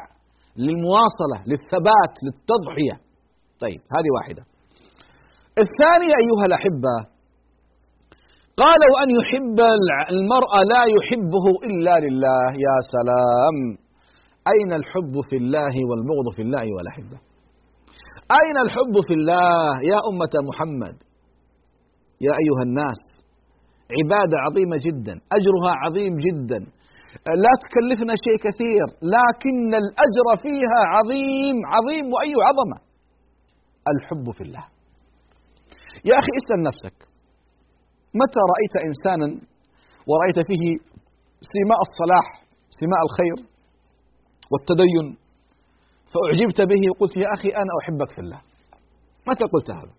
للمواصلة 0.58 1.38
للثبات 1.48 2.14
للتضحية. 2.26 2.96
طيب 3.60 3.82
هذه 3.96 4.10
واحدة. 4.18 4.44
الثانية 5.66 6.16
أيها 6.24 6.46
الأحبة 6.46 6.96
قالوا 8.64 8.96
أن 9.04 9.10
يحب 9.20 9.58
المرء 10.14 10.52
لا 10.74 10.84
يحبه 10.98 11.46
إلا 11.68 11.96
لله. 12.06 12.46
يا 12.68 12.78
سلام. 12.96 13.58
أين 14.54 14.74
الحب 14.80 15.14
في 15.30 15.36
الله 15.38 15.76
والبغض 15.90 16.28
في 16.36 16.42
الله 16.42 16.62
أيها 16.62 16.82
الأحبة؟ 16.82 17.18
أين 18.42 18.58
الحب 18.66 18.96
في 19.08 19.14
الله 19.14 19.68
يا 19.92 20.00
أمة 20.10 20.34
محمد؟ 20.50 20.96
يا 22.22 22.32
أيها 22.42 22.64
الناس. 22.64 23.23
عبادة 23.98 24.38
عظيمة 24.46 24.78
جدا 24.88 25.16
أجرها 25.38 25.72
عظيم 25.84 26.14
جدا. 26.28 26.60
لا 27.44 27.54
تكلفنا 27.64 28.14
شيء 28.26 28.38
كثير 28.48 28.88
لكن 29.16 29.68
الأجر 29.84 30.28
فيها 30.46 30.80
عظيم 30.94 31.56
عظيم 31.74 32.06
وأي 32.14 32.34
عظمة. 32.48 32.78
الحب 33.92 34.26
في 34.38 34.42
الله. 34.48 34.66
يا 36.10 36.16
أخي 36.22 36.32
اسأل 36.40 36.60
نفسك 36.70 36.98
متى 38.22 38.42
رأيت 38.54 38.76
إنسانا 38.88 39.28
ورأيت 40.10 40.40
فيه 40.50 40.64
سماء 41.54 41.80
الصلاح 41.88 42.28
سماء 42.80 43.02
الخير 43.08 43.38
والتدين 44.52 45.08
فأعجبت 46.12 46.62
به 46.62 46.82
وقلت 46.92 47.18
يا 47.18 47.30
أخي 47.36 47.50
أنا 47.62 47.72
أحبك 47.82 48.10
في 48.16 48.22
الله. 48.22 48.42
متى 49.28 49.46
قلت 49.54 49.72
هذا؟ 49.72 49.94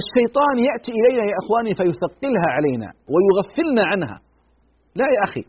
الشيطان 0.00 0.56
يأتي 0.68 0.92
إلينا 0.98 1.22
يا 1.30 1.36
إخواني 1.42 1.72
فيثقلها 1.78 2.48
علينا 2.56 2.88
ويغفلنا 3.12 3.82
عنها. 3.92 4.16
لا 5.00 5.06
يا 5.14 5.20
أخي. 5.28 5.44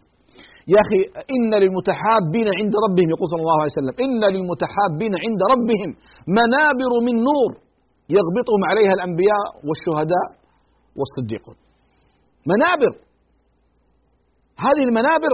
يا 0.74 0.80
أخي 0.86 1.02
إن 1.36 1.52
للمتحابين 1.64 2.48
عند 2.60 2.74
ربهم 2.86 3.10
يقول 3.14 3.28
صلى 3.32 3.44
الله 3.46 3.60
عليه 3.62 3.74
وسلم 3.78 3.96
إن 4.06 4.22
للمتحابين 4.36 5.14
عند 5.26 5.42
ربهم 5.54 5.90
منابر 6.40 6.92
من 7.08 7.16
نور 7.30 7.52
يغبطهم 8.18 8.62
عليها 8.70 8.94
الأنبياء 8.98 9.48
والشهداء 9.68 10.28
والصديقون. 10.98 11.58
منابر. 12.52 12.92
هذه 14.66 14.84
المنابر 14.90 15.34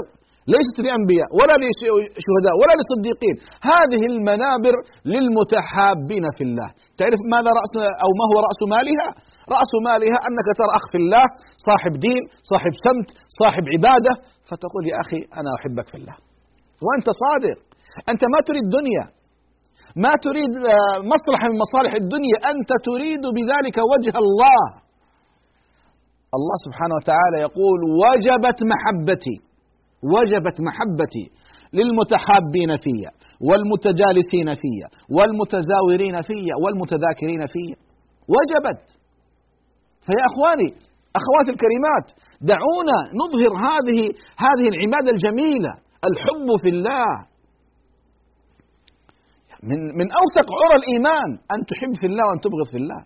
ليست 0.54 0.78
لأنبياء 0.86 1.30
ولا 1.38 1.56
لشهداء 1.62 2.56
ولا 2.62 2.74
لصديقين. 2.80 3.36
هذه 3.72 4.02
المنابر 4.12 4.76
للمتحابين 5.14 6.26
في 6.38 6.44
الله. 6.48 6.70
تعرف 7.00 7.22
ماذا 7.34 7.50
رأس 7.60 7.74
أو 8.04 8.10
ما 8.20 8.26
هو 8.32 8.38
رأس 8.48 8.60
مالها؟ 8.76 9.08
رأس 9.56 9.72
مالها 9.88 10.18
أنك 10.28 10.48
ترى 10.60 10.72
أخ 10.80 10.86
في 10.92 10.98
الله 11.04 11.26
صاحب 11.68 11.94
دين 12.06 12.22
صاحب 12.52 12.74
سمت 12.86 13.08
صاحب 13.42 13.64
عبادة 13.74 14.14
فتقول 14.50 14.84
يا 14.92 14.98
أخي 15.04 15.20
أنا 15.40 15.50
أحبك 15.58 15.88
في 15.92 15.98
الله. 16.00 16.16
وأنت 16.86 17.08
صادق. 17.24 17.58
أنت 18.12 18.22
ما 18.34 18.40
تريد 18.48 18.66
دنيا. 18.78 19.06
ما 20.04 20.14
تريد 20.26 20.52
مصلحة 21.14 21.46
من 21.52 21.58
مصالح 21.66 21.94
الدنيا. 22.04 22.38
أنت 22.52 22.72
تريد 22.90 23.24
بذلك 23.38 23.78
وجه 23.92 24.14
الله. 24.24 24.64
الله 26.38 26.58
سبحانه 26.66 26.96
وتعالى 27.00 27.38
يقول 27.48 27.80
وجبت 28.04 28.60
محبتي. 28.72 29.36
وجبت 30.04 30.58
محبتي 30.68 31.26
للمتحابين 31.74 32.72
فيا 32.86 33.12
والمتجالسين 33.48 34.50
فيا 34.62 34.88
والمتزاورين 35.16 36.16
فيا 36.30 36.56
والمتذاكرين 36.64 37.42
فيا. 37.54 37.78
وجبت. 38.36 38.82
فيا 40.08 40.24
أخواني 40.32 40.70
أخواتي 41.20 41.52
الكريمات 41.56 42.06
دعونا 42.52 42.98
نظهر 43.22 43.52
هذه 43.68 44.00
هذه 44.46 44.66
العباده 44.74 45.10
الجميلة 45.16 45.74
الحب 46.10 46.48
في 46.64 46.70
الله. 46.70 47.12
من 49.70 49.80
من 50.00 50.08
أوثق 50.22 50.48
عرى 50.60 50.76
الإيمان 50.82 51.30
أن 51.54 51.60
تحب 51.70 51.94
في 52.02 52.08
الله 52.08 52.24
وأن 52.28 52.40
تبغض 52.46 52.68
في 52.72 52.78
الله. 52.78 53.02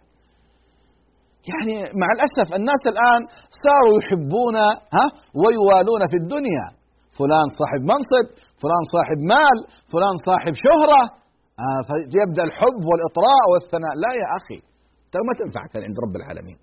يعني 1.51 1.75
مع 2.01 2.07
الأسف 2.15 2.55
الناس 2.59 2.83
الآن 2.93 3.21
صاروا 3.63 3.95
يحبون 3.99 4.55
ها 4.95 5.05
ويوالون 5.41 6.01
في 6.11 6.17
الدنيا. 6.23 6.80
فلان 7.19 7.47
صاحب 7.59 7.81
منصب 7.91 8.25
فلان 8.61 8.83
صاحب 8.95 9.19
مال 9.33 9.57
فلان 9.93 10.15
صاحب 10.27 10.53
شهرة. 10.65 11.01
آه 11.65 11.81
فيبدأ 11.87 12.43
الحب 12.49 12.81
والإطراء 12.89 13.43
والثناء. 13.51 13.93
لا 14.03 14.11
يا 14.21 14.27
أخي 14.39 14.59
ترى 15.11 15.23
ما 15.27 15.33
تنفعك 15.41 15.73
عند 15.87 15.97
رب 16.05 16.15
العالمين. 16.19 16.57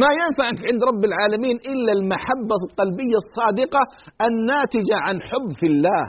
ما 0.00 0.10
ينفعك 0.22 0.58
عند 0.68 0.80
رب 0.90 1.02
العالمين 1.10 1.56
إلا 1.72 1.92
المحبة 1.98 2.56
القلبية 2.66 3.18
الصادقة 3.24 3.82
الناتجة 4.28 4.96
عن 5.06 5.16
حب 5.28 5.48
في 5.60 5.66
الله. 5.72 6.04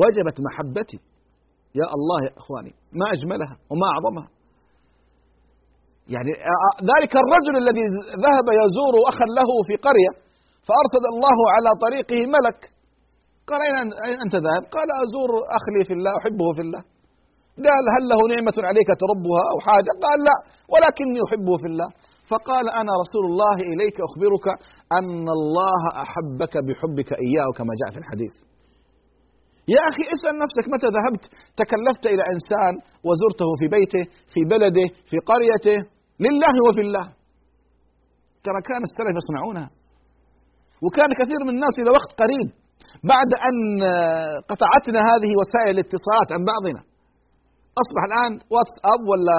وجبت 0.00 0.36
محبتي. 0.46 0.98
يا 1.80 1.86
الله 1.96 2.18
يا 2.26 2.32
إخواني 2.40 2.72
ما 3.00 3.06
أجملها 3.16 3.54
وما 3.70 3.86
أعظمها. 3.94 4.28
يعني 6.14 6.32
ذلك 6.90 7.12
الرجل 7.22 7.54
الذي 7.62 7.84
ذهب 8.26 8.46
يزور 8.62 8.94
أخا 9.10 9.26
له 9.38 9.50
في 9.68 9.74
قرية. 9.86 10.29
فأرسل 10.70 11.04
الله 11.14 11.38
على 11.54 11.70
طريقه 11.84 12.20
ملك. 12.36 12.58
قال 13.48 13.60
أين 14.06 14.18
أنت؟ 14.24 14.34
ذاهب؟ 14.46 14.64
قال 14.76 14.88
أزور 15.04 15.30
أخلي 15.58 15.82
في 15.88 15.94
الله 15.98 16.12
أحبه 16.20 16.48
في 16.56 16.62
الله. 16.66 16.82
قال 17.66 17.84
هل 17.94 18.02
له 18.10 18.20
نعمة 18.32 18.56
عليك 18.70 18.90
تربها 19.02 19.42
أو 19.52 19.56
حاجة؟ 19.66 19.90
قال 20.06 20.18
لا 20.28 20.36
ولكني 20.72 21.20
أحبه 21.26 21.54
في 21.62 21.68
الله. 21.72 21.88
فقال 22.30 22.64
أنا 22.80 22.92
رسول 23.02 23.24
الله 23.30 23.58
إليك 23.72 23.96
أخبرك 24.08 24.46
أن 24.98 25.26
الله 25.38 25.82
أحبك 26.04 26.54
بحبك 26.66 27.10
إياه 27.26 27.48
كما 27.58 27.72
جاء 27.80 27.88
في 27.94 27.98
الحديث. 28.02 28.34
يا 29.74 29.82
أخي 29.90 30.04
اسأل 30.14 30.34
نفسك 30.44 30.64
متى 30.74 30.88
ذهبت؟ 30.96 31.24
تكلفت 31.60 32.04
إلى 32.12 32.24
إنسان 32.34 32.72
وزرته 33.08 33.48
في 33.60 33.66
بيته 33.76 34.02
في 34.32 34.40
بلده 34.52 34.86
في 35.10 35.16
قريته 35.30 35.78
لله 36.26 36.54
وفي 36.66 36.82
الله. 36.86 37.06
ترى 38.44 38.60
كان 38.68 38.82
السلف 38.88 39.14
يصنعونها. 39.20 39.68
وكان 40.84 41.10
كثير 41.20 41.40
من 41.46 41.52
الناس 41.56 41.74
إلى 41.80 41.90
وقت 41.98 42.10
قريب 42.22 42.48
بعد 43.12 43.30
أن 43.48 43.56
قطعتنا 44.50 45.00
هذه 45.10 45.30
وسائل 45.40 45.74
الاتصالات 45.76 46.28
عن 46.34 46.42
بعضنا. 46.52 46.80
أصبح 47.82 48.02
الآن 48.10 48.32
واتساب 48.52 49.00
ولا 49.10 49.38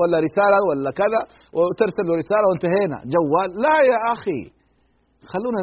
ولا 0.00 0.18
رسالة 0.26 0.58
ولا 0.68 0.90
كذا 1.00 1.20
وترسل 1.56 2.08
رسالة 2.22 2.46
وانتهينا. 2.48 2.96
جوال. 3.14 3.48
لا 3.64 3.76
يا 3.92 3.98
أخي. 4.14 4.40
خلونا 5.32 5.60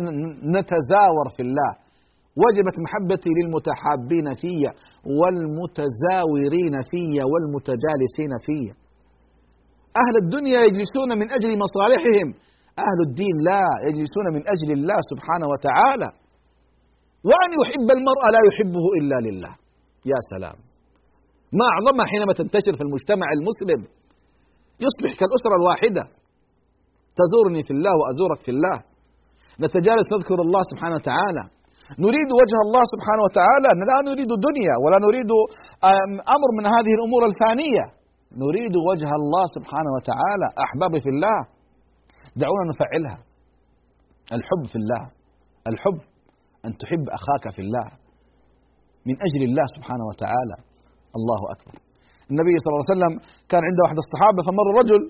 نتزاور 0.58 1.28
في 1.36 1.42
الله. 1.48 1.72
وجبت 2.44 2.76
محبتي 2.86 3.32
للمتحابين 3.38 4.28
في 4.42 4.56
والمتزاورين 5.20 6.76
في 6.92 7.04
والمتجالسين 7.32 8.34
في. 8.46 8.60
أهل 10.02 10.16
الدنيا 10.24 10.60
يجلسون 10.68 11.10
من 11.22 11.28
أجل 11.38 11.52
مصالحهم. 11.66 12.28
أهل 12.84 13.00
الدين 13.08 13.36
لا 13.50 13.64
يجلسون 13.88 14.26
من 14.36 14.42
أجل 14.54 14.70
الله 14.78 15.00
سبحانه 15.12 15.48
وتعالى. 15.54 16.10
وأن 17.30 17.50
يحب 17.62 17.88
المرء 17.98 18.24
لا 18.36 18.42
يحبه 18.50 18.86
إلا 19.00 19.18
لله. 19.28 19.54
يا 20.12 20.20
سلام. 20.34 20.58
ما 21.60 21.66
أعظمها 21.74 22.06
حينما 22.12 22.34
تنتشر 22.42 22.74
في 22.78 22.84
المجتمع 22.88 23.28
المسلم. 23.38 23.82
يصبح 24.86 25.12
كالأسرة 25.20 25.56
الواحدة. 25.60 26.04
تزورني 27.20 27.62
في 27.68 27.74
الله 27.78 27.94
وأزورك 28.00 28.40
في 28.46 28.52
الله. 28.56 28.78
نتجالس 29.64 30.08
نذكر 30.14 30.40
الله 30.46 30.62
سبحانه 30.72 30.96
وتعالى. 31.00 31.44
نريد 32.06 32.30
وجه 32.40 32.58
الله 32.66 32.84
سبحانه 32.94 33.24
وتعالى. 33.28 33.70
لا 33.92 33.98
نريد 34.10 34.32
دنيا 34.48 34.76
ولا 34.84 34.98
نريد 35.06 35.30
أمر 36.36 36.50
من 36.58 36.66
هذه 36.76 36.92
الأمور 36.98 37.22
الفانية. 37.32 37.86
نريد 38.44 38.76
وجه 38.90 39.10
الله 39.20 39.46
سبحانه 39.56 39.92
وتعالى. 39.98 40.48
أحبابي 40.66 41.00
في 41.06 41.10
الله. 41.16 41.38
دعونا 42.42 42.64
نفعلها. 42.72 43.18
الحب 44.38 44.64
في 44.72 44.78
الله. 44.82 45.04
الحب 45.72 46.00
أن 46.66 46.72
تحب 46.82 47.06
أخاك 47.20 47.46
في 47.56 47.62
الله. 47.66 47.88
من 49.08 49.16
أجل 49.28 49.42
الله 49.50 49.66
سبحانه 49.76 50.06
وتعالى. 50.10 50.58
الله 51.18 51.42
أكبر. 51.54 51.76
النبي 52.32 52.54
صلى 52.62 52.70
الله 52.70 52.84
عليه 52.84 52.94
وسلم 52.96 53.14
كان 53.52 53.62
عنده 53.70 53.84
أحد 53.88 53.98
الصحابة 54.04 54.40
فمر 54.48 54.68
رجل 54.82 55.02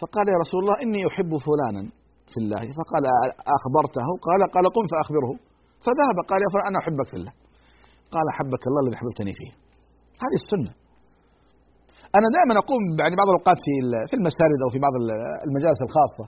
فقال 0.00 0.26
يا 0.34 0.38
رسول 0.44 0.60
الله 0.62 0.76
إني 0.84 1.00
أحب 1.10 1.30
فلانا 1.46 1.82
في 2.32 2.38
الله. 2.42 2.62
فقال 2.78 3.04
أخبرته؟ 3.56 4.08
قال 4.26 4.40
قال 4.54 4.64
قم 4.76 4.86
فأخبره. 4.92 5.30
فذهب 5.84 6.16
قال 6.30 6.40
يا 6.44 6.50
فلان 6.52 6.66
أنا 6.70 6.78
أحبك 6.82 7.06
في 7.12 7.16
الله. 7.20 7.32
قال 8.14 8.24
أحبك 8.34 8.62
الله 8.68 8.80
الذي 8.84 8.96
أحببتني 8.98 9.32
فيه. 9.38 9.52
هذه 10.24 10.36
السنة. 10.42 10.72
أنا 12.18 12.26
دائما 12.36 12.54
أقوم 12.62 12.82
يعني 13.02 13.14
بعض 13.20 13.28
الأوقات 13.32 13.58
في 13.66 13.72
في 14.10 14.14
المساجد 14.20 14.58
أو 14.64 14.68
في 14.74 14.78
بعض 14.86 14.94
المجالس 15.46 15.80
الخاصة. 15.86 16.24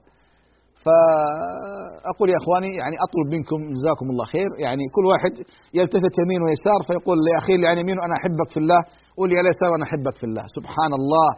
فأقول 0.84 2.28
يا 2.34 2.38
إخواني 2.42 2.70
يعني 2.82 2.96
أطلب 3.06 3.26
منكم 3.34 3.58
جزاكم 3.76 4.06
الله 4.12 4.26
خير. 4.34 4.50
يعني 4.66 4.84
كل 4.94 5.04
واحد 5.12 5.32
يلتفت 5.78 6.14
يمين 6.22 6.40
ويسار 6.46 6.80
فيقول 6.88 7.16
لأخيه 7.26 7.54
اللي 7.56 7.66
يعني 7.68 7.80
يمين 7.84 7.98
أنا 8.06 8.14
أحبك 8.20 8.48
في 8.54 8.58
الله. 8.62 8.80
قول 9.18 9.28
على 9.40 9.48
يسار 9.54 9.70
أنا 9.78 9.84
أحبك 9.88 10.14
في 10.20 10.26
الله. 10.28 10.44
سبحان 10.58 10.92
الله. 11.00 11.28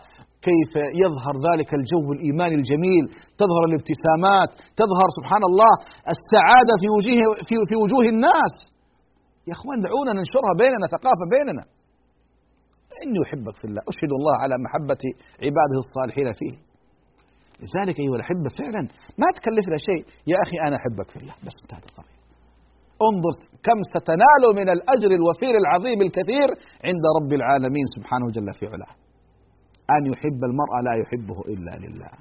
كيف 0.49 0.73
يظهر 1.03 1.35
ذلك 1.49 1.71
الجو 1.79 2.07
الإيماني 2.17 2.57
الجميل؟ 2.61 3.05
تظهر 3.41 3.63
الابتسامات. 3.71 4.51
تظهر 4.81 5.09
سبحان 5.19 5.43
الله 5.51 5.73
السعادة 6.15 6.75
في 6.83 6.89
وجوه 6.97 7.33
في, 7.49 7.55
في 7.71 7.77
وجوه 7.83 8.05
الناس. 8.15 8.55
يا 9.49 9.55
إخوان 9.59 9.79
دعونا 9.87 10.13
ننشرها 10.19 10.53
بيننا 10.63 10.87
ثقافة 10.95 11.25
بيننا. 11.35 11.65
إني 13.05 13.19
أحبك 13.27 13.57
في 13.61 13.65
الله. 13.69 13.83
أشهد 13.93 14.13
الله 14.19 14.35
على 14.43 14.55
محبة 14.65 15.03
عباده 15.45 15.79
الصالحين 15.85 16.29
فيه. 16.41 16.55
لذلك 17.63 17.97
أيها 18.03 18.17
الأحبة 18.21 18.49
فعلا 18.61 18.83
ما 19.21 19.29
تكلفنا 19.37 19.79
شيء. 19.89 20.03
يا 20.33 20.39
أخي 20.45 20.57
أنا 20.67 20.77
أحبك 20.81 21.09
في 21.13 21.19
الله. 21.23 21.35
بس 21.47 21.57
انتهت 21.63 21.85
القضية. 21.91 22.21
انظر 23.09 23.35
كم 23.67 23.79
ستنال 23.95 24.43
من 24.61 24.69
الأجر 24.77 25.11
الوفير 25.19 25.55
العظيم 25.63 25.99
الكثير 26.07 26.49
عند 26.89 27.05
رب 27.19 27.31
العالمين 27.39 27.87
سبحانه 27.97 28.27
جل 28.37 28.49
في 28.59 28.67
علاه. 28.73 28.95
أن 29.97 30.03
يحب 30.13 30.41
المرء 30.51 30.75
لا 30.87 30.95
يحبه 31.03 31.39
إلا 31.55 31.73
لله. 31.85 32.13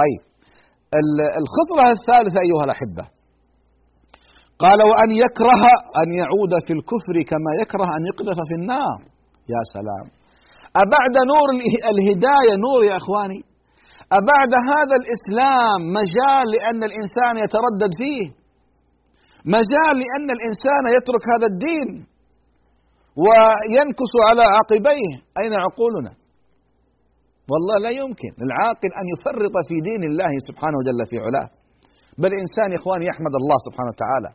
طيب 0.00 0.20
الخطرة 1.42 1.84
الثالثة 1.98 2.38
أيها 2.46 2.64
الأحبة. 2.68 3.04
قال 4.64 4.80
وأن 4.90 5.10
يكره 5.24 5.64
أن 6.02 6.08
يعود 6.20 6.52
في 6.66 6.72
الكفر 6.78 7.16
كما 7.30 7.50
يكره 7.62 7.88
أن 7.96 8.02
يقذف 8.10 8.38
في 8.48 8.54
النار. 8.60 9.11
يا 9.48 9.62
سلام. 9.74 10.06
أبعد 10.84 11.14
نور 11.32 11.48
الهداية 11.92 12.54
نور 12.66 12.80
يا 12.90 12.96
إخواني؟ 13.02 13.40
أبعد 14.20 14.52
هذا 14.72 14.94
الإسلام 15.02 15.78
مجال 15.98 16.44
لأن 16.54 16.80
الإنسان 16.88 17.34
يتردد 17.44 17.92
فيه؟ 18.00 18.24
مجال 19.56 19.94
لأن 20.02 20.28
الإنسان 20.36 20.82
يترك 20.96 21.24
هذا 21.34 21.46
الدين 21.52 21.88
وينكس 23.24 24.12
على 24.28 24.44
عقبيه. 24.58 25.12
أين 25.40 25.52
عقولنا؟ 25.64 26.12
والله 27.50 27.76
لا 27.84 27.92
يمكن 28.00 28.32
العاقل 28.46 28.90
أن 29.00 29.06
يفرط 29.12 29.56
في 29.68 29.76
دين 29.88 30.02
الله 30.10 30.32
سبحانه 30.48 30.78
جل 30.88 31.00
في 31.10 31.16
علاه. 31.24 31.48
بل 32.20 32.30
الإنسان 32.34 32.68
يا 32.72 32.78
إخوان 32.80 33.02
يحمد 33.10 33.34
الله 33.40 33.58
سبحانه 33.66 33.90
وتعالى. 33.94 34.30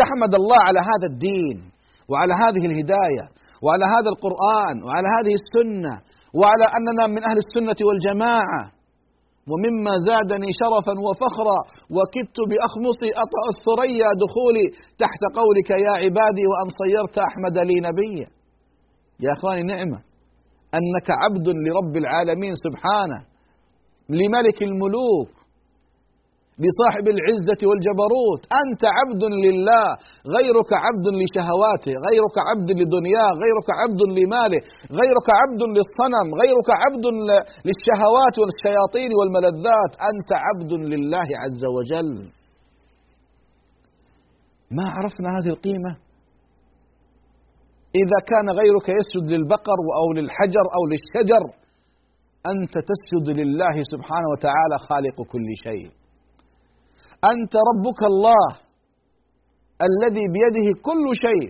يحمد 0.00 0.32
الله 0.40 0.60
على 0.68 0.80
هذا 0.90 1.06
الدين 1.12 1.56
وعلى 2.10 2.34
هذه 2.44 2.62
الهداية. 2.70 3.24
وعلى 3.64 3.86
هذا 3.94 4.10
القرآن 4.14 4.76
وعلى 4.86 5.08
هذه 5.16 5.34
السنة 5.42 5.94
وعلى 6.38 6.66
أننا 6.76 7.04
من 7.14 7.22
أهل 7.28 7.38
السنة 7.44 7.78
والجماعة. 7.88 8.62
ومما 9.50 9.94
زادني 10.10 10.50
شرفا 10.60 10.94
وفخرا 11.06 11.58
وكدت 11.96 12.38
بأخمصي 12.50 13.10
أطأ 13.24 13.42
الثريا 13.54 14.08
دخولي 14.24 14.66
تحت 15.02 15.22
قولك 15.38 15.70
يا 15.86 15.92
عبادي 16.02 16.44
وأن 16.50 16.68
صيرت 16.80 17.16
أحمد 17.28 17.56
لي 17.68 17.76
نبيا. 17.88 18.28
يا 19.24 19.30
أخواني 19.36 19.62
نعمة 19.72 19.98
أنك 20.78 21.08
عبد 21.22 21.46
لرب 21.66 21.96
العالمين 21.96 22.54
سبحانه 22.66 23.20
لملك 24.08 24.62
الملوك 24.62 25.30
لصاحب 26.62 27.06
العزة 27.14 27.60
والجبروت. 27.68 28.42
أنت 28.62 28.82
عبد 28.98 29.24
لله 29.44 29.86
غيرك 30.36 30.70
عبد 30.84 31.06
لشهواته 31.20 31.94
غيرك 32.06 32.36
عبد 32.48 32.68
لدنياه 32.80 33.30
غيرك 33.42 33.68
عبد 33.80 34.02
لماله 34.18 34.60
غيرك 35.00 35.28
عبد 35.40 35.62
للصنم 35.76 36.26
غيرك 36.42 36.68
عبد 36.82 37.06
للشهوات 37.66 38.34
والشياطين 38.40 39.10
والملذات. 39.18 39.92
أنت 40.10 40.30
عبد 40.46 40.72
لله 40.92 41.28
عز 41.42 41.62
وجل. 41.76 42.12
ما 44.76 44.86
عرفنا 44.96 45.28
هذه 45.36 45.50
القيمة؟ 45.56 45.92
إذا 48.02 48.18
كان 48.30 48.46
غيرك 48.60 48.86
يسجد 48.98 49.26
للبقر 49.32 49.78
أو 50.00 50.06
للحجر 50.16 50.66
أو 50.76 50.82
للشجر 50.92 51.44
أنت 52.52 52.74
تسجد 52.90 53.26
لله 53.40 53.74
سبحانه 53.92 54.28
وتعالى 54.32 54.76
خالق 54.88 55.16
كل 55.32 55.48
شيء. 55.66 56.03
أنت 57.32 57.54
ربك 57.70 58.00
الله 58.12 58.46
الذي 59.88 60.24
بيده 60.36 60.68
كل 60.88 61.04
شيء. 61.26 61.48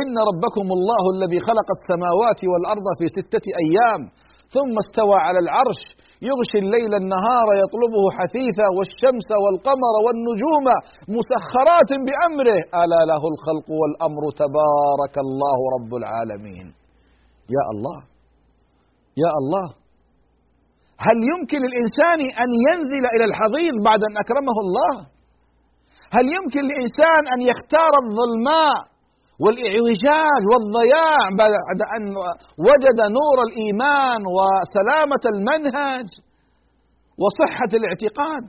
إن 0.00 0.14
ربكم 0.30 0.66
الله 0.76 1.02
الذي 1.14 1.38
خلق 1.48 1.68
السماوات 1.78 2.40
والأرض 2.50 2.86
في 2.98 3.06
ستة 3.18 3.44
أيام 3.64 4.00
ثم 4.54 4.74
استوى 4.84 5.18
على 5.26 5.38
العرش 5.44 5.80
يغشي 6.28 6.58
الليل 6.64 6.92
النهار 7.02 7.48
يطلبه 7.62 8.04
حثيثا 8.18 8.66
والشمس 8.76 9.28
والقمر 9.42 9.94
والنجوم 10.04 10.66
مسخرات 11.16 11.90
بأمره. 12.06 12.60
ألا 12.82 13.00
له 13.10 13.22
الخلق 13.32 13.68
والأمر 13.80 14.22
تبارك 14.42 15.14
الله 15.26 15.58
رب 15.76 15.92
العالمين. 16.00 16.66
يا 17.56 17.62
الله 17.72 17.98
يا 19.22 19.30
الله 19.40 19.66
هل 21.06 21.16
يمكن 21.32 21.58
للإنسان 21.66 22.20
أن 22.42 22.50
ينزل 22.68 23.04
إلى 23.14 23.24
الحضيض 23.30 23.74
بعد 23.88 24.00
أن 24.08 24.14
أكرمه 24.24 24.56
الله؟ 24.64 24.94
هل 26.16 26.24
يمكن 26.36 26.62
لإنسان 26.70 27.22
أن 27.34 27.40
يختار 27.50 27.92
الظلماء 28.04 28.76
والإعوجاج 29.42 30.42
والضياع 30.52 31.20
بعد 31.42 31.80
أن 31.96 32.04
وجد 32.68 32.98
نور 33.18 33.38
الإيمان 33.48 34.20
وسلامة 34.36 35.24
المنهج 35.34 36.08
وصحة 37.22 37.70
الاعتقاد؟ 37.78 38.46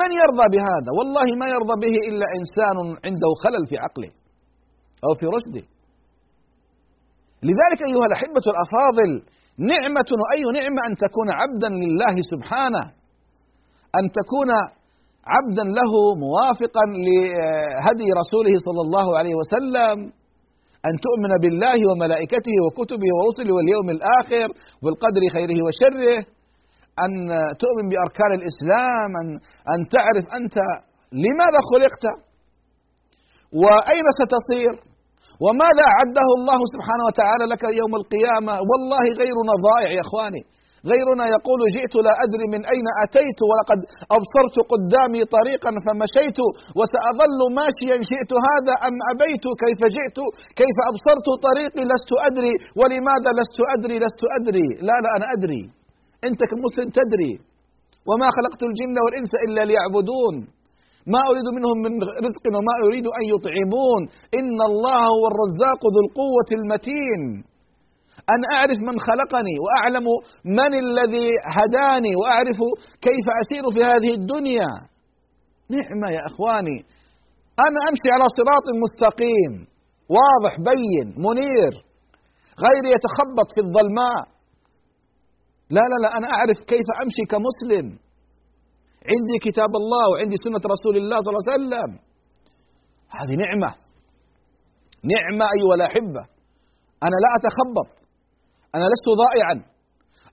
من 0.00 0.10
يرضى 0.20 0.46
بهذا؟ 0.54 0.90
والله 0.98 1.26
ما 1.40 1.46
يرضى 1.54 1.76
به 1.84 1.94
إلا 2.08 2.26
إنسان 2.38 2.76
عنده 3.06 3.30
خلل 3.44 3.62
في 3.70 3.76
عقله 3.84 4.10
أو 5.04 5.10
في 5.20 5.26
رشده. 5.36 5.64
لذلك 7.48 7.80
أيها 7.88 8.06
الأحبة 8.10 8.44
الأفاضل 8.52 9.10
نعمة 9.58 10.10
وأي 10.20 10.42
نعمة 10.58 10.80
أن 10.88 10.94
تكون 10.96 11.28
عبدا 11.30 11.68
لله 11.68 12.16
سبحانه 12.32 12.84
أن 13.98 14.04
تكون 14.18 14.50
عبدا 15.34 15.64
له 15.78 15.92
موافقا 16.24 16.84
لهدي 17.08 18.08
رسوله 18.20 18.54
صلى 18.66 18.80
الله 18.86 19.18
عليه 19.18 19.34
وسلم 19.40 19.96
أن 20.88 20.94
تؤمن 21.06 21.32
بالله 21.42 21.78
وملائكته 21.90 22.54
وكتبه 22.64 23.10
ورسله 23.16 23.52
واليوم 23.56 23.88
الآخر 23.96 24.48
والقدر 24.82 25.22
خيره 25.36 25.58
وشره 25.66 26.16
أن 27.04 27.12
تؤمن 27.62 27.84
بأركان 27.92 28.32
الإسلام 28.38 29.10
أن 29.20 29.28
أن 29.74 29.80
تعرف 29.94 30.24
أنت 30.38 30.56
لماذا 31.12 31.60
خلقت 31.70 32.04
وأين 33.62 34.06
ستصير. 34.20 34.87
وماذا 35.44 35.84
أعده 35.94 36.28
الله 36.38 36.60
سبحانه 36.74 37.04
وتعالى 37.08 37.44
لك 37.52 37.62
يوم 37.80 37.92
القيامة؟ 38.00 38.54
والله 38.70 39.04
غيرنا 39.20 39.54
ضائع 39.68 39.90
يا 39.98 40.02
إخواني. 40.06 40.42
غيرنا 40.92 41.24
يقول 41.36 41.60
جئت 41.76 41.94
لا 42.06 42.12
أدري 42.24 42.46
من 42.54 42.62
أين 42.74 42.86
أتيت 43.04 43.38
ولقد 43.48 43.80
أبصرت 44.16 44.56
قدامي 44.72 45.22
طريقا 45.36 45.70
فمشيت 45.84 46.38
وسأظل 46.78 47.40
ماشيا 47.60 47.96
شئت 48.10 48.32
هذا 48.48 48.74
أم 48.88 48.96
أبيت؟ 49.12 49.44
كيف 49.62 49.80
جئت؟ 49.96 50.18
كيف 50.60 50.76
أبصرت 50.90 51.28
طريقي 51.48 51.82
لست 51.92 52.10
أدري. 52.28 52.54
ولماذا 52.78 53.30
لست 53.38 53.58
أدري؟ 53.74 53.96
لست 54.04 54.22
أدري. 54.38 54.68
لا 54.88 54.96
لا 55.04 55.10
أنا 55.16 55.26
أدري. 55.34 55.62
أنت 56.28 56.40
كمسلم 56.50 56.88
تدري. 56.98 57.32
وما 58.08 58.28
خلقت 58.36 58.60
الجن 58.68 58.96
والإنس 59.04 59.32
إلا 59.46 59.62
ليعبدون. 59.70 60.34
ما 61.14 61.20
أريد 61.30 61.46
منهم 61.56 61.76
من 61.84 61.92
رزق 62.26 62.44
وما 62.56 62.74
أريد 62.86 63.06
أن 63.18 63.24
يطعمون. 63.34 64.02
إن 64.38 64.58
الله 64.70 65.00
هو 65.16 65.24
الرزاق 65.32 65.80
ذو 65.94 66.00
القوة 66.06 66.48
المتين. 66.58 67.22
أن 68.34 68.40
أعرف 68.56 68.78
من 68.88 68.96
خلقني 69.08 69.56
وأعلم 69.64 70.06
من 70.58 70.72
الذي 70.84 71.28
هداني 71.56 72.12
وأعرف 72.20 72.58
كيف 73.06 73.26
أسير 73.42 73.64
في 73.74 73.80
هذه 73.90 74.10
الدنيا. 74.20 74.70
نعمة 75.76 76.08
يا 76.16 76.22
إخواني. 76.30 76.78
أنا 77.66 77.78
أمشي 77.88 78.08
على 78.14 78.26
صراط 78.38 78.66
مستقيم. 78.84 79.52
واضح 80.16 80.54
بين 80.70 81.06
منير. 81.26 81.72
غيري 82.64 82.90
يتخبط 82.96 83.48
في 83.54 83.60
الظلماء. 83.66 84.20
لا 85.70 85.84
لا 85.90 85.96
لا 86.04 86.08
أنا 86.18 86.28
أعرف 86.36 86.58
كيف 86.72 86.88
أمشي 87.02 87.24
كمسلم. 87.32 88.07
عندي 89.12 89.36
كتاب 89.46 89.72
الله 89.80 90.04
وعندي 90.10 90.36
سنة 90.44 90.62
رسول 90.74 90.94
الله 91.00 91.18
صلى 91.22 91.30
الله 91.30 91.44
عليه 91.44 91.54
وسلم. 91.56 91.90
هذه 93.18 93.34
نعمة. 93.44 93.70
نعمة 95.14 95.44
أيها 95.56 95.74
الأحبة. 95.78 96.22
أنا 97.06 97.16
لا 97.24 97.30
أتخبط. 97.38 97.88
أنا 98.74 98.86
لست 98.92 99.08
ضائعا. 99.22 99.56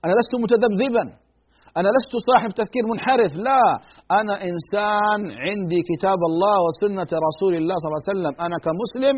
أنا 0.04 0.14
لست 0.18 0.34
متذبذبا. 0.44 1.04
أنا 1.78 1.88
لست 1.96 2.14
صاحب 2.28 2.50
تفكير 2.60 2.84
منحرف. 2.92 3.32
لا. 3.48 3.62
أنا 4.20 4.34
إنسان 4.50 5.20
عندي 5.46 5.80
كتاب 5.90 6.20
الله 6.30 6.56
وسنة 6.66 7.10
رسول 7.28 7.52
الله 7.60 7.76
صلى 7.80 7.88
الله 7.88 8.02
عليه 8.02 8.12
وسلم. 8.12 8.34
أنا 8.46 8.56
كمسلم 8.66 9.16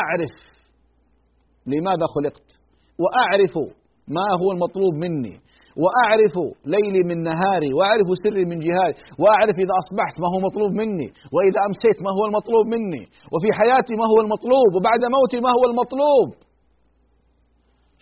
أعرف 0.00 0.34
لماذا 1.66 2.06
خلقت. 2.14 2.48
وأعرف 3.02 3.54
ما 4.16 4.26
هو 4.40 4.48
المطلوب 4.52 4.94
مني. 5.04 5.40
وأعرف 5.82 6.34
ليلي 6.74 7.02
من 7.10 7.18
نهاري 7.30 7.70
وأعرف 7.76 8.08
سري 8.24 8.44
من 8.50 8.58
جهاري 8.66 8.94
وأعرف 9.22 9.56
إذا 9.64 9.74
أصبحت 9.82 10.14
ما 10.22 10.28
هو 10.32 10.38
مطلوب 10.48 10.70
مني 10.80 11.08
وإذا 11.34 11.60
أمسيت 11.68 11.98
ما 12.06 12.12
هو 12.16 12.22
المطلوب 12.28 12.64
مني 12.74 13.02
وفي 13.32 13.48
حياتي 13.58 13.92
ما 14.00 14.06
هو 14.12 14.18
المطلوب 14.24 14.70
وبعد 14.76 15.02
موتي 15.16 15.38
ما 15.46 15.50
هو 15.56 15.64
المطلوب 15.70 16.28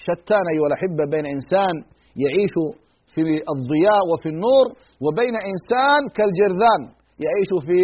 شتان 0.07 0.45
أيها 0.53 0.67
الأحبة 0.71 1.05
بين 1.14 1.25
إنسان 1.37 1.75
يعيش 2.25 2.55
في 3.14 3.23
الضياء 3.55 4.03
وفي 4.11 4.29
النور 4.35 4.67
وبين 5.05 5.35
إنسان 5.53 6.01
كالجرذان 6.17 6.83
يعيش 7.25 7.51
في 7.69 7.81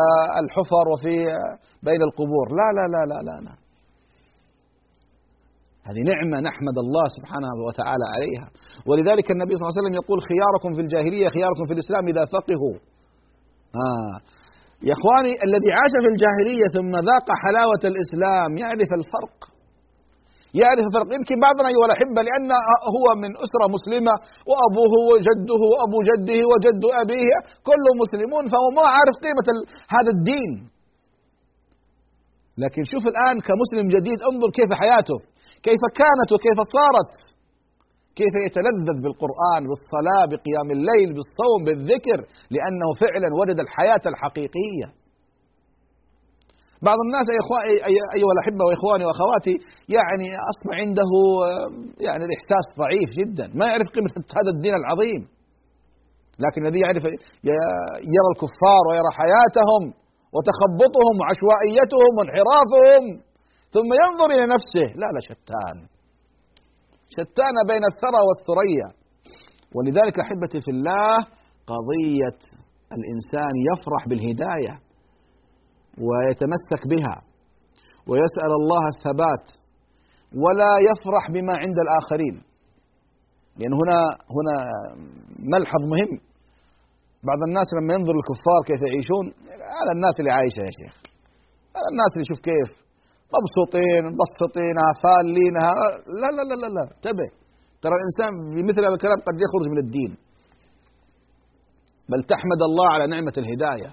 آه، 0.00 0.28
الحفر 0.42 0.84
وفي 0.92 1.14
آه، 1.36 1.52
بين 1.88 2.00
القبور 2.08 2.46
لا 2.58 2.68
لا 2.76 2.84
لا 2.94 3.02
لا 3.10 3.18
لا, 3.28 3.36
لا. 3.46 3.65
هذه 5.88 6.02
نعمة 6.12 6.36
نحمد 6.48 6.76
الله 6.84 7.06
سبحانه 7.16 7.52
وتعالى 7.66 8.06
عليها. 8.14 8.46
ولذلك 8.88 9.26
النبي 9.34 9.52
صلى 9.54 9.62
الله 9.62 9.74
عليه 9.74 9.82
وسلم 9.82 9.96
يقول 10.00 10.18
خياركم 10.30 10.70
في 10.76 10.82
الجاهلية 10.84 11.26
خياركم 11.36 11.64
في 11.68 11.72
الإسلام 11.76 12.04
إذا 12.12 12.24
فقهوا. 12.34 12.76
آه. 13.86 14.16
يا 14.88 14.94
إخواني 14.98 15.32
الذي 15.46 15.70
عاش 15.78 15.94
في 16.04 16.08
الجاهلية 16.14 16.66
ثم 16.76 16.92
ذاق 17.10 17.28
حلاوة 17.44 17.82
الإسلام 17.92 18.50
يعرف 18.62 18.90
الفرق. 19.00 19.36
يعرف 20.60 20.84
الفرق. 20.88 21.08
يمكن 21.18 21.36
بعضنا 21.46 21.66
أيها 21.72 21.86
الأحبة 21.90 22.20
لأن 22.28 22.50
هو 22.96 23.06
من 23.22 23.30
أسرة 23.44 23.66
مسلمة 23.76 24.14
وأبوه 24.48 24.94
وجده 25.12 25.60
وأبو 25.72 25.98
جده 26.10 26.40
وجد 26.52 26.82
أبيه 27.02 27.36
كلهم 27.68 27.96
مسلمون 28.04 28.44
فهو 28.52 28.68
ما 28.76 28.84
عارف 28.96 29.16
قيمة 29.26 29.46
هذا 29.96 30.10
الدين. 30.16 30.52
لكن 32.62 32.82
شوف 32.92 33.04
الآن 33.12 33.36
كمسلم 33.48 33.86
جديد 33.96 34.18
انظر 34.30 34.48
كيف 34.58 34.70
حياته. 34.82 35.18
كيف 35.68 35.82
كانت 36.00 36.28
وكيف 36.34 36.58
صارت؟ 36.76 37.12
كيف 38.18 38.34
يتلذذ 38.46 38.96
بالقرآن 39.04 39.62
بالصلاة 39.70 40.24
بقيام 40.32 40.68
الليل 40.76 41.08
بالصوم 41.16 41.60
بالذكر؟ 41.66 42.18
لأنه 42.54 42.88
فعلا 43.02 43.28
وجد 43.40 43.58
الحياة 43.64 44.04
الحقيقية. 44.12 44.88
بعض 46.88 46.98
الناس 47.06 47.26
أيها 48.16 48.32
الأحبة 48.36 48.62
وإخواني 48.66 49.04
وأخواتي 49.06 49.54
يعني 49.96 50.28
أصبح 50.52 50.74
عنده 50.82 51.10
يعني 52.06 52.22
الإحساس 52.28 52.66
ضعيف 52.82 53.10
جدا. 53.20 53.46
ما 53.58 53.64
يعرف 53.70 53.88
قيمة 53.96 54.12
هذا 54.38 54.50
الدين 54.56 54.74
العظيم. 54.82 55.22
لكن 56.44 56.60
الذي 56.66 56.80
يعرف 56.84 57.04
يرى 58.14 58.28
الكفار 58.34 58.82
ويرى 58.88 59.10
حياتهم 59.20 59.82
وتخبطهم 60.34 61.14
وعشوائيتهم 61.20 62.10
وانحرافهم 62.16 63.04
ثم 63.74 63.88
ينظر 64.02 64.28
إلى 64.34 64.44
نفسه. 64.54 64.86
لا 65.00 65.08
لا 65.14 65.20
شتان. 65.28 65.76
شتان 67.16 67.56
بين 67.70 67.84
الثرى 67.92 68.20
والثريا. 68.28 68.88
ولذلك 69.74 70.20
أحبتي 70.24 70.60
في 70.60 70.70
الله 70.70 71.16
قضية 71.72 72.38
الإنسان 72.96 73.52
يفرح 73.70 74.02
بالهداية 74.08 74.74
ويتمسك 76.06 76.82
بها 76.92 77.16
ويسأل 78.08 78.52
الله 78.60 78.82
الثبات 78.94 79.44
ولا 80.44 80.72
يفرح 80.88 81.24
بما 81.34 81.54
عند 81.62 81.78
الآخرين. 81.84 82.36
لأن 83.58 83.72
هنا 83.80 83.98
هنا 84.36 84.56
ملحظ 85.54 85.82
مهم. 85.92 86.12
بعض 87.28 87.40
الناس 87.48 87.68
لما 87.76 87.94
ينظر 87.94 88.14
الكفار 88.20 88.60
كيف 88.68 88.80
يعيشون 88.88 89.24
هذا 89.78 89.92
الناس 89.96 90.14
اللي 90.18 90.30
عايشة 90.30 90.60
يا 90.68 90.72
شيخ. 90.80 90.94
هذا 91.76 91.88
الناس 91.92 92.10
اللي 92.14 92.26
شوف 92.30 92.40
كيف 92.50 92.85
مبسوطين 93.34 94.02
مبسطينها 94.12 94.90
فالينها 95.02 95.72
لا 96.20 96.28
لا 96.36 96.42
لا 96.50 96.56
لا 96.62 96.68
لا 96.76 96.82
انتبه. 96.96 97.28
ترى 97.82 97.94
الإنسان 97.98 98.32
بمثل 98.54 98.82
هذا 98.86 98.94
الكلام 98.98 99.18
قد 99.28 99.36
يخرج 99.44 99.64
من 99.72 99.78
الدين. 99.84 100.12
بل 102.10 102.20
تحمد 102.32 102.60
الله 102.68 102.88
على 102.94 103.06
نعمة 103.14 103.36
الهداية 103.42 103.90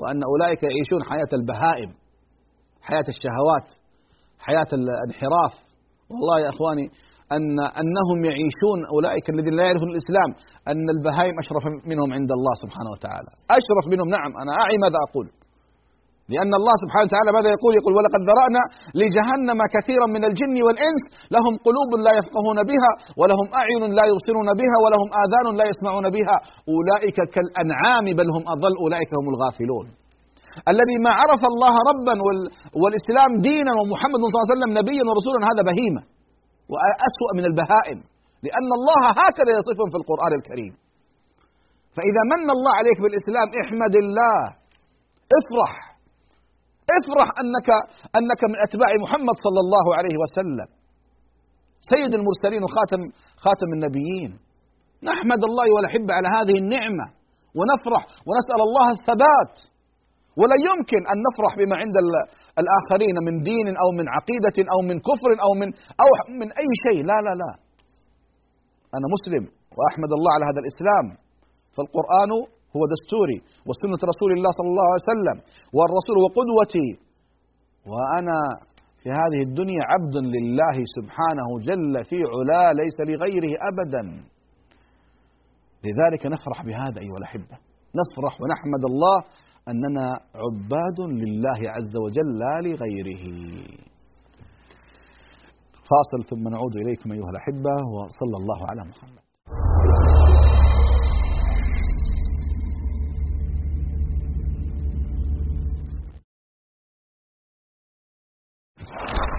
وأن 0.00 0.20
أولئك 0.30 0.62
يعيشون 0.62 1.00
حياة 1.10 1.30
البهائم 1.38 1.90
حياة 2.88 3.06
الشهوات 3.14 3.68
حياة 4.46 4.70
الانحراف. 4.78 5.54
والله 6.10 6.36
يا 6.44 6.50
إخواني 6.54 6.86
أن 7.36 7.56
أنهم 7.82 8.18
يعيشون 8.30 8.78
أولئك 8.94 9.26
الذين 9.34 9.54
لا 9.58 9.64
يعرفون 9.68 9.90
الإسلام 9.94 10.30
أن 10.72 10.86
البهائم 10.96 11.34
أشرف 11.44 11.64
منهم 11.90 12.08
عند 12.18 12.30
الله 12.38 12.54
سبحانه 12.62 12.90
وتعالى. 12.94 13.30
أشرف 13.58 13.84
منهم 13.92 14.08
نعم 14.16 14.30
أنا 14.42 14.52
أعي 14.62 14.76
ماذا 14.84 14.98
أقول. 15.06 15.26
لأن 16.34 16.52
الله 16.60 16.74
سبحانه 16.82 17.06
وتعالى 17.08 17.30
ماذا 17.38 17.50
يقول؟ 17.56 17.72
يقول 17.80 17.92
ولقد 17.98 18.20
ذرأنا 18.30 18.62
لجهنم 19.00 19.60
كثيرا 19.74 20.06
من 20.16 20.22
الجن 20.28 20.56
والإنس 20.66 21.02
لهم 21.34 21.52
قلوب 21.66 21.90
لا 22.06 22.12
يفقهون 22.20 22.58
بها 22.70 22.90
ولهم 23.20 23.46
أعين 23.60 23.82
لا 23.98 24.04
يبصرون 24.10 24.48
بها 24.60 24.76
ولهم 24.84 25.08
آذان 25.22 25.46
لا 25.60 25.64
يسمعون 25.72 26.06
بها. 26.16 26.36
أولئك 26.72 27.18
كالأنعام 27.34 28.06
بل 28.18 28.28
هم 28.34 28.42
أضل 28.54 28.72
أولئك 28.84 29.10
هم 29.20 29.26
الغافلون. 29.32 29.86
الذي 30.72 30.96
ما 31.06 31.12
عرف 31.20 31.42
الله 31.52 31.74
ربا 31.90 32.14
والإسلام 32.80 33.30
دينا 33.48 33.72
ومحمد 33.78 34.18
صلى 34.20 34.36
الله 34.36 34.46
عليه 34.46 34.56
وسلم 34.56 34.70
نبيا 34.80 35.04
ورسولا 35.08 35.40
هذا 35.50 35.62
بهيمة. 35.68 36.02
وأسوأ 36.72 37.30
من 37.38 37.44
البهائم 37.50 37.98
لأن 38.46 38.70
الله 38.78 39.02
هكذا 39.22 39.50
يصفهم 39.58 39.88
في 39.92 39.98
القرآن 40.02 40.32
الكريم. 40.38 40.72
فإذا 41.96 42.22
من 42.32 42.48
الله 42.56 42.72
عليك 42.80 42.98
بالإسلام 43.04 43.48
احمد 43.62 43.94
الله 44.04 44.38
افرح. 45.40 45.89
افرح 46.98 47.28
أنك 47.42 47.68
أنك 48.18 48.40
من 48.50 48.58
أتباع 48.66 48.90
محمد 49.04 49.36
صلى 49.46 49.60
الله 49.64 49.86
عليه 49.98 50.16
وسلم. 50.22 50.68
سيد 51.92 52.12
المرسلين 52.20 52.62
وخاتم 52.66 53.00
خاتم 53.44 53.70
النبيين. 53.76 54.30
نحمد 55.10 55.42
الله 55.48 55.66
والأحبة 55.74 56.12
على 56.18 56.28
هذه 56.36 56.56
النعمة. 56.62 57.06
ونفرح 57.58 58.02
ونسأل 58.28 58.60
الله 58.68 58.86
الثبات. 58.96 59.52
ولا 60.40 60.56
يمكن 60.68 61.02
أن 61.12 61.16
نفرح 61.26 61.52
بما 61.60 61.76
عند 61.82 61.96
الآخرين 62.62 63.16
من 63.26 63.34
دين 63.50 63.68
أو 63.82 63.88
من 63.98 64.06
عقيدة 64.16 64.58
أو 64.74 64.78
من 64.88 64.96
كفر 65.08 65.30
أو 65.44 65.50
من 65.60 65.68
أو 66.04 66.10
من 66.40 66.48
أي 66.62 66.68
شيء. 66.84 67.00
لا 67.10 67.18
لا 67.26 67.32
لا. 67.42 67.52
أنا 68.96 69.06
مسلم 69.14 69.44
وأحمد 69.76 70.10
الله 70.16 70.32
على 70.36 70.44
هذا 70.50 70.60
الإسلام. 70.64 71.06
فالقرآن 71.74 72.30
هو 72.76 72.82
دستوري 72.94 73.38
وسنة 73.68 74.00
رسول 74.12 74.30
الله 74.36 74.50
صلى 74.58 74.68
الله 74.72 74.86
عليه 74.90 75.06
وسلم 75.10 75.36
والرسول 75.76 76.16
وقدوتي. 76.24 76.88
وأنا 77.90 78.38
في 79.00 79.08
هذه 79.20 79.40
الدنيا 79.48 79.82
عبد 79.92 80.16
لله 80.34 80.76
سبحانه 80.96 81.48
جل 81.68 81.94
في 82.10 82.18
علا 82.32 82.62
ليس 82.80 82.98
لغيره 83.10 83.52
أبدا. 83.70 84.02
لذلك 85.84 86.22
نفرح 86.34 86.58
بهذا 86.66 86.98
أيها 87.04 87.18
الأحبة. 87.22 87.56
نفرح 88.00 88.34
ونحمد 88.40 88.84
الله 88.90 89.18
أننا 89.68 90.06
عباد 90.44 90.98
لله 91.22 91.60
عز 91.76 91.94
وجل 92.04 92.38
لا 92.42 92.54
لغيره. 92.68 93.24
فاصل 95.90 96.20
ثم 96.30 96.48
نعود 96.48 96.76
إليكم 96.76 97.12
أيها 97.12 97.30
الأحبة 97.34 97.74
وصلى 97.94 98.36
الله 98.40 98.60
على 98.70 98.82
محمد. 98.90 99.29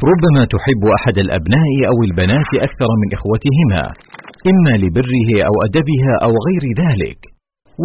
ربما 0.10 0.42
تحب 0.54 0.84
أحد 0.98 1.16
الأبناء 1.26 1.72
أو 1.92 1.98
البنات 2.08 2.52
أكثر 2.68 2.90
من 3.02 3.10
إخوتهما 3.18 3.84
إما 4.52 4.74
لبره 4.84 5.30
أو 5.48 5.56
أدبها 5.68 6.14
أو 6.26 6.32
غير 6.48 6.64
ذلك. 6.84 7.20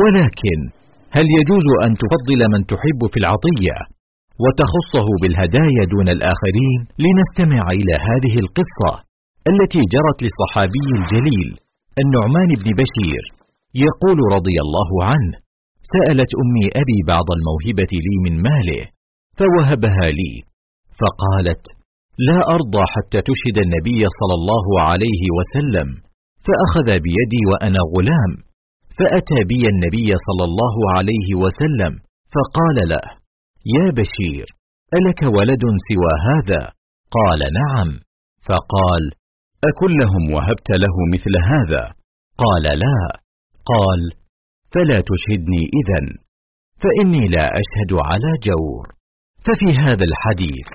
ولكن 0.01 0.59
هل 1.17 1.27
يجوز 1.39 1.67
أن 1.87 1.93
تفضل 2.03 2.41
من 2.53 2.61
تحب 2.73 3.01
في 3.13 3.19
العطية 3.23 3.77
وتخصه 4.43 5.07
بالهدايا 5.21 5.83
دون 5.95 6.09
الآخرين؟ 6.17 6.79
لنستمع 7.05 7.63
إلى 7.79 7.95
هذه 8.09 8.35
القصة 8.45 8.93
التي 9.53 9.83
جرت 9.95 10.19
للصحابي 10.25 10.89
الجليل 11.01 11.49
النعمان 12.03 12.51
بن 12.61 12.69
بشير 12.81 13.23
يقول 13.87 14.19
رضي 14.37 14.57
الله 14.65 14.91
عنه 15.11 15.35
سألت 15.95 16.31
أمي 16.43 16.67
أبي 16.83 16.99
بعض 17.13 17.27
الموهبة 17.37 17.93
لي 18.07 18.17
من 18.25 18.35
ماله 18.49 18.83
فوهبها 19.39 20.07
لي 20.19 20.33
فقالت 21.01 21.65
لا 22.19 22.39
أرضى 22.57 22.83
حتى 22.95 23.19
تشهد 23.29 23.57
النبي 23.67 24.01
صلى 24.19 24.35
الله 24.41 24.67
عليه 24.89 25.23
وسلم 25.37 25.89
فأخذ 26.47 26.89
بيدي 27.07 27.43
وأنا 27.51 27.81
غلام 27.95 28.33
فأتى 28.99 29.39
بي 29.51 29.63
النبي 29.75 30.09
صلى 30.27 30.45
الله 30.51 30.77
عليه 30.97 31.29
وسلم 31.43 31.93
فقال 32.35 32.89
له 32.93 33.07
يا 33.77 33.87
بشير 33.99 34.47
ألك 34.99 35.21
ولد 35.37 35.65
سوى 35.89 36.13
هذا؟ 36.29 36.63
قال 37.17 37.41
نعم. 37.61 37.89
فقال 38.49 39.03
أكلهم 39.71 40.25
وهبت 40.35 40.71
له 40.71 40.95
مثل 41.15 41.35
هذا؟ 41.53 41.85
قال 42.45 42.63
لا. 42.63 43.01
قال 43.73 44.01
فلا 44.73 44.99
تشهدني 45.11 45.63
اذا 45.81 46.01
فإني 46.83 47.25
لا 47.37 47.47
أشهد 47.63 47.93
على 48.09 48.31
جور. 48.47 48.85
ففي 49.47 49.69
هذا 49.81 50.05
الحديث 50.11 50.67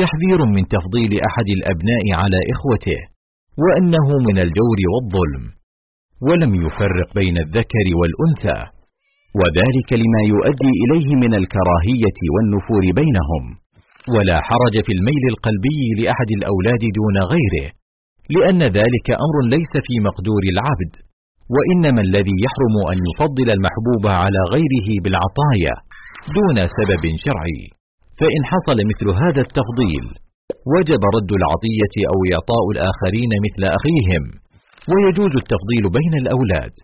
تحذير 0.00 0.38
من 0.56 0.62
تفضيل 0.74 1.12
أحد 1.28 1.48
الأبناء 1.58 2.04
على 2.20 2.38
إخوته 2.54 3.00
وأنه 3.62 4.06
من 4.28 4.36
الجور 4.44 4.78
والظلم 4.92 5.44
ولم 6.26 6.52
يفرق 6.66 7.08
بين 7.20 7.36
الذكر 7.46 7.86
والأنثى 7.98 8.60
وذلك 9.40 9.88
لما 10.02 10.22
يؤدي 10.32 10.72
إليه 10.82 11.08
من 11.24 11.32
الكراهية 11.40 12.18
والنفور 12.34 12.84
بينهم 13.00 13.44
ولا 14.14 14.36
حرج 14.48 14.74
في 14.86 14.92
الميل 14.98 15.24
القلبي 15.32 15.80
لأحد 16.00 16.30
الأولاد 16.38 16.82
دون 16.98 17.16
غيره 17.32 17.66
لأن 18.34 18.60
ذلك 18.78 19.06
أمر 19.24 19.36
ليس 19.54 19.72
في 19.86 19.94
مقدور 20.08 20.42
العبد 20.54 20.92
وإنما 21.54 22.00
الذي 22.08 22.36
يحرم 22.44 22.74
أن 22.92 22.98
يفضل 23.08 23.48
المحبوب 23.56 24.04
على 24.22 24.40
غيره 24.54 24.88
بالعطايا 25.02 25.74
دون 26.36 26.56
سبب 26.78 27.02
شرعي. 27.24 27.62
فإن 28.20 28.40
حصل 28.52 28.78
مثل 28.90 29.06
هذا 29.22 29.40
التفضيل 29.46 30.04
وجب 30.74 31.02
رد 31.16 31.30
العطية 31.40 31.96
أو 32.12 32.18
إعطاء 32.34 32.64
الآخرين 32.74 33.32
مثل 33.46 33.62
أخيهم 33.78 34.24
ويجوز 34.90 35.32
التفضيل 35.42 35.84
بين 35.98 36.14
الأولاد. 36.22 36.74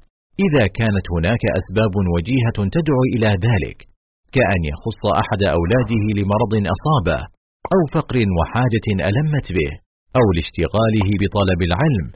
إذا 0.46 0.64
كانت 0.78 1.06
هناك 1.14 1.42
أسباب 1.60 1.94
وجيهة 2.14 2.58
تدعو 2.76 3.02
إلى 3.14 3.30
ذلك 3.46 3.78
كأن 4.36 4.60
يخص 4.72 5.02
أحد 5.22 5.42
أولاده 5.56 6.04
لمرض 6.18 6.54
أصابه 6.74 7.20
أو 7.74 7.80
فقر 7.94 8.16
وحاجة 8.38 8.86
ألمت 9.08 9.46
به 9.56 9.72
أو 10.18 10.26
لاشتغاله 10.36 11.08
بطلب 11.20 11.60
العلم 11.68 12.06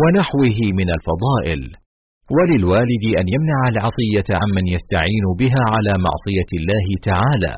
ونحوه 0.00 0.58
من 0.78 0.88
الفضائل. 0.96 1.62
وللوالد 2.36 3.04
أن 3.20 3.26
يمنع 3.34 3.60
العطية 3.72 4.28
عمن 4.40 4.64
يستعين 4.76 5.26
بها 5.40 5.62
على 5.74 5.92
معصية 6.06 6.50
الله 6.58 6.86
تعالى. 7.10 7.54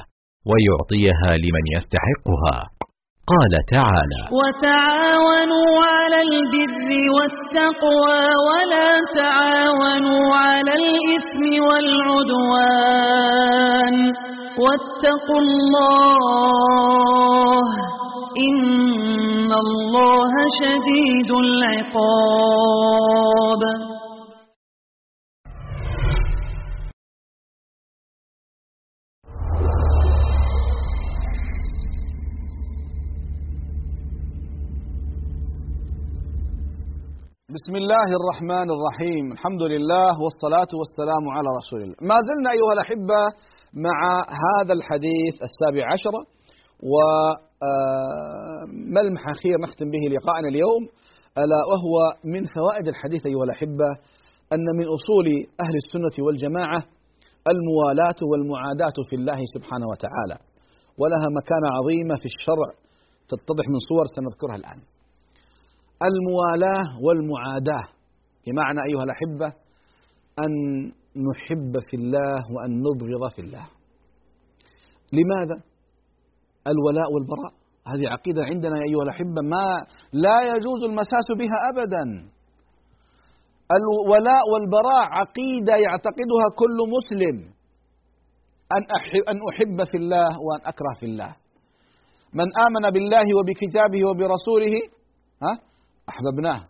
ويعطيها 0.51 1.31
لمن 1.45 1.65
يستحقها. 1.77 2.59
قال 3.33 3.53
تعالى 3.77 4.23
وتعاونوا 4.41 5.73
على 5.95 6.19
البر 6.29 6.91
والتقوى 7.17 8.23
ولا 8.49 8.91
تعاونوا 9.21 10.25
على 10.37 10.73
الإثم 10.83 11.43
والعدوان. 11.69 13.17
واتقوا 14.65 15.41
الله 15.47 15.97
إن 18.49 19.51
الله 19.65 20.33
شديد 20.63 21.31
العقاب. 21.47 22.77
بسم 37.59 37.75
الله 37.83 38.09
الرحمن 38.21 38.69
الرحيم. 38.77 39.25
الحمد 39.37 39.63
لله 39.73 40.13
والصلاة 40.25 40.73
والسلام 40.81 41.25
على 41.37 41.49
رسول 41.61 41.81
الله. 41.85 41.99
ما 42.11 42.19
زلنا 42.29 42.49
أيها 42.57 42.73
الأحبة 42.77 43.21
مع 43.87 43.99
هذا 44.45 44.73
الحديث 44.79 45.35
السابع 45.49 45.85
عشر 45.95 46.15
وملمح 46.93 47.23
أخير 49.37 49.57
نختم 49.67 49.87
به 49.95 50.05
لقاءنا 50.15 50.49
اليوم 50.53 50.83
ألا 51.43 51.61
وهو 51.71 51.95
من 52.35 52.43
فوائد 52.57 52.87
الحديث 52.93 53.23
أيها 53.31 53.45
الأحبة 53.49 53.89
أن 54.55 54.67
من 54.79 54.87
أصول 54.97 55.27
أهل 55.65 55.75
السنة 55.83 56.17
والجماعة 56.27 56.81
الموالاة 57.53 58.21
والمعاداة 58.31 58.99
في 59.09 59.15
الله 59.21 59.41
سبحانه 59.55 59.87
وتعالى 59.93 60.37
ولها 61.01 61.29
مكانة 61.39 61.69
عظيمة 61.77 62.15
في 62.23 62.29
الشرع 62.33 62.69
تتضح 63.31 63.67
من 63.75 63.81
صور 63.89 64.07
سنذكرها 64.17 64.59
الآن. 64.63 64.81
الموالاة 66.09 66.85
والمعاداة. 67.05 67.87
بمعنى 68.47 68.81
أيها 68.89 69.05
الأحبة 69.09 69.49
أن 70.45 70.53
نحب 71.29 71.73
في 71.91 71.97
الله 71.97 72.39
وأن 72.55 72.71
نبغض 72.87 73.33
في 73.35 73.41
الله. 73.43 73.67
لماذا؟ 75.13 75.57
الولاء 76.73 77.13
والبراء. 77.13 77.53
هذه 77.87 78.09
عقيدة 78.13 78.43
عندنا 78.45 78.77
أيها 78.77 79.03
الأحبة 79.03 79.41
ما 79.43 79.67
لا 80.13 80.39
يجوز 80.53 80.81
المساس 80.85 81.29
بها 81.39 81.59
ابدا. 81.73 82.05
الولاء 83.79 84.43
والبراء 84.53 85.05
عقيدة 85.21 85.75
يعتقدها 85.87 86.47
كل 86.61 86.79
مسلم. 86.97 87.37
أن 88.77 88.83
أن 89.33 89.37
أحب 89.51 89.91
في 89.91 89.97
الله 89.97 90.29
وأن 90.47 90.61
أكره 90.65 90.95
في 91.01 91.07
الله. 91.07 91.37
من 92.35 92.49
آمن 92.67 92.85
بالله 92.95 93.27
وبكتابه 93.39 94.01
وبرسوله 94.09 94.75
ها؟ 95.43 95.53
أحببناه. 96.11 96.61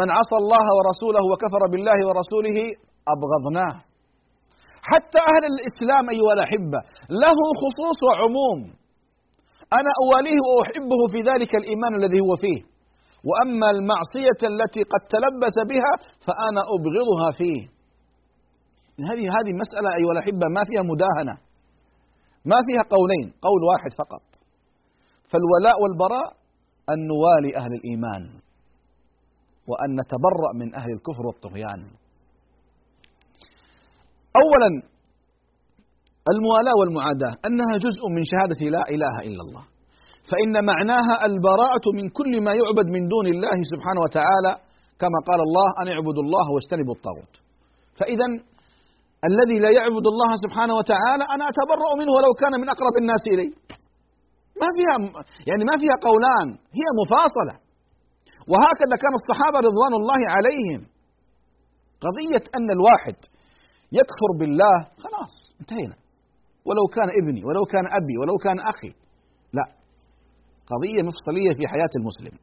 من 0.00 0.08
عصى 0.18 0.36
الله 0.42 0.66
ورسوله 0.76 1.22
وكفر 1.30 1.62
بالله 1.72 1.98
ورسوله 2.08 2.58
أبغضناه. 3.14 3.74
حتى 4.90 5.20
أهل 5.32 5.44
الإسلام 5.52 6.04
أيها 6.14 6.32
الأحبة 6.38 6.80
له 7.22 7.38
خصوص 7.62 7.98
وعموم. 8.08 8.60
أنا 9.78 9.92
أواليه 10.02 10.40
وأحبه 10.56 11.00
في 11.12 11.18
ذلك 11.30 11.52
الإيمان 11.60 11.92
الذي 12.00 12.18
هو 12.26 12.32
فيه. 12.44 12.60
وأما 13.28 13.68
المعصية 13.76 14.40
التي 14.52 14.82
قد 14.92 15.02
تلبس 15.14 15.56
بها 15.70 15.92
فأنا 16.26 16.62
أبغضها 16.74 17.28
فيه. 17.38 17.60
هذه 19.10 19.26
هذه 19.36 19.52
مسألة 19.62 19.88
أيها 19.98 20.12
الأحبة 20.16 20.46
ما 20.56 20.62
فيها 20.68 20.82
مداهنة. 20.92 21.34
ما 22.50 22.58
فيها 22.66 22.82
قولين 22.96 23.26
قول 23.46 23.60
واحد 23.70 23.90
فقط. 24.02 24.24
فالولاء 25.30 25.76
والبراء 25.82 26.28
أن 26.92 26.98
نوالي 27.12 27.50
أهل 27.56 27.72
الإيمان 27.78 28.22
وأن 29.70 29.90
نتبرأ 30.00 30.50
من 30.60 30.68
أهل 30.74 30.90
الكفر 30.96 31.26
والطغيان. 31.26 31.80
أولا 34.42 34.70
الموالاة 36.32 36.74
والمعاداة 36.80 37.34
أنها 37.46 37.74
جزء 37.86 38.02
من 38.16 38.22
شهادة 38.30 38.60
لا 38.76 38.82
إله 38.94 39.14
إلا 39.28 39.42
الله. 39.46 39.64
فإن 40.30 40.54
معناها 40.72 41.14
البراءة 41.28 41.86
من 41.98 42.06
كل 42.08 42.32
ما 42.46 42.52
يعبد 42.60 42.86
من 42.94 43.02
دون 43.08 43.26
الله 43.34 43.56
سبحانه 43.72 44.00
وتعالى 44.06 44.52
كما 45.00 45.18
قال 45.28 45.40
الله 45.48 45.68
أن 45.80 45.86
اعبدوا 45.94 46.22
الله 46.26 46.46
واجتنبوا 46.54 46.94
الطاغوت. 46.98 47.34
فإذا 47.98 48.26
الذي 49.30 49.58
لا 49.64 49.70
يعبد 49.78 50.06
الله 50.12 50.30
سبحانه 50.44 50.74
وتعالى 50.80 51.24
أنا 51.34 51.44
أتبرأ 51.50 51.90
منه 52.00 52.12
ولو 52.16 52.32
كان 52.42 52.54
من 52.62 52.68
أقرب 52.74 52.94
الناس 53.02 53.22
إلي 53.32 53.46
ما 54.60 54.68
فيها 54.76 54.94
يعني 55.48 55.62
ما 55.70 55.74
فيها 55.82 55.96
قولان 56.08 56.48
هي 56.78 56.86
مفاصلة. 57.02 57.54
وهكذا 58.50 58.94
كان 59.02 59.14
الصحابة 59.20 59.58
رضوان 59.68 59.92
الله 60.00 60.20
عليهم. 60.36 60.80
قضية 62.04 62.44
أن 62.56 62.68
الواحد 62.76 63.16
يكفر 63.98 64.30
بالله 64.40 64.76
خلاص 65.04 65.34
انتهينا. 65.60 65.96
ولو 66.68 66.84
كان 66.96 67.08
ابني 67.20 67.42
ولو 67.48 67.64
كان 67.72 67.86
أبي 67.98 68.14
ولو 68.20 68.36
كان 68.46 68.58
أخي. 68.72 68.92
لا. 69.58 69.66
قضية 70.72 71.00
مفصلية 71.10 71.52
في 71.58 71.64
حياة 71.72 71.92
المسلم. 72.00 72.34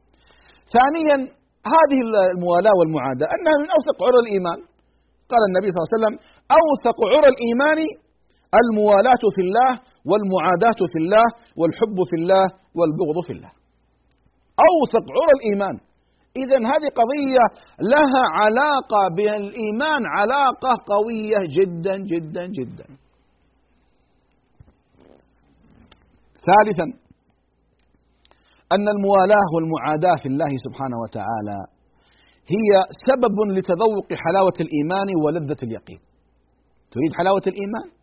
ثانيا 0.76 1.18
هذه 1.76 2.00
الموالاة 2.34 2.76
والمعاداة. 2.80 3.30
أنها 3.36 3.56
من 3.62 3.68
أوثق 3.76 3.98
عرى 4.08 4.20
الإيمان. 4.26 4.60
قال 5.32 5.42
النبي 5.50 5.68
صلى 5.70 5.80
الله 5.80 5.90
عليه 5.90 5.98
وسلم 6.00 6.16
أوثق 6.60 6.98
عرى 7.14 7.30
الإيمان 7.34 7.80
الموالاة 8.62 9.24
في 9.36 9.42
الله 9.48 9.72
والمعاداة 10.10 10.80
في 10.92 10.98
الله 11.04 11.26
والحب 11.60 11.98
في 12.10 12.16
الله 12.22 12.46
والبغض 12.78 13.18
في 13.28 13.34
الله. 13.34 13.52
أوثق 14.68 15.06
عرى 15.18 15.34
الإيمان. 15.38 15.76
إذا 16.42 16.60
هذه 16.72 16.90
قضية 17.02 17.46
لها 17.94 18.24
علاقة 18.42 19.02
بالإيمان 19.16 20.02
علاقة 20.18 20.72
قوية 20.94 21.42
جدا 21.58 21.96
جدا 22.12 22.44
جدا. 22.58 22.86
ثالثا 26.48 26.88
أن 28.76 28.86
الموالاة 28.96 29.48
والمعاداة 29.56 30.16
في 30.24 30.28
الله 30.34 30.52
سبحانه 30.66 30.98
وتعالى 31.04 31.60
هي 32.56 32.72
سبب 33.08 33.36
لتذوق 33.56 34.08
حلاوة 34.24 34.58
الإيمان 34.66 35.08
ولذة 35.24 35.60
اليقين. 35.64 36.00
تريد 36.92 37.12
حلاوة 37.20 37.46
الإيمان؟ 37.48 38.03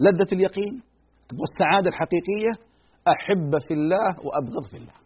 لذة 0.00 0.30
اليقين 0.32 0.74
والسعادة 1.40 1.88
الحقيقية 1.92 2.52
أحب 3.14 3.50
في 3.66 3.74
الله 3.74 4.08
وأبغض 4.24 4.64
في 4.70 4.76
الله. 4.76 4.96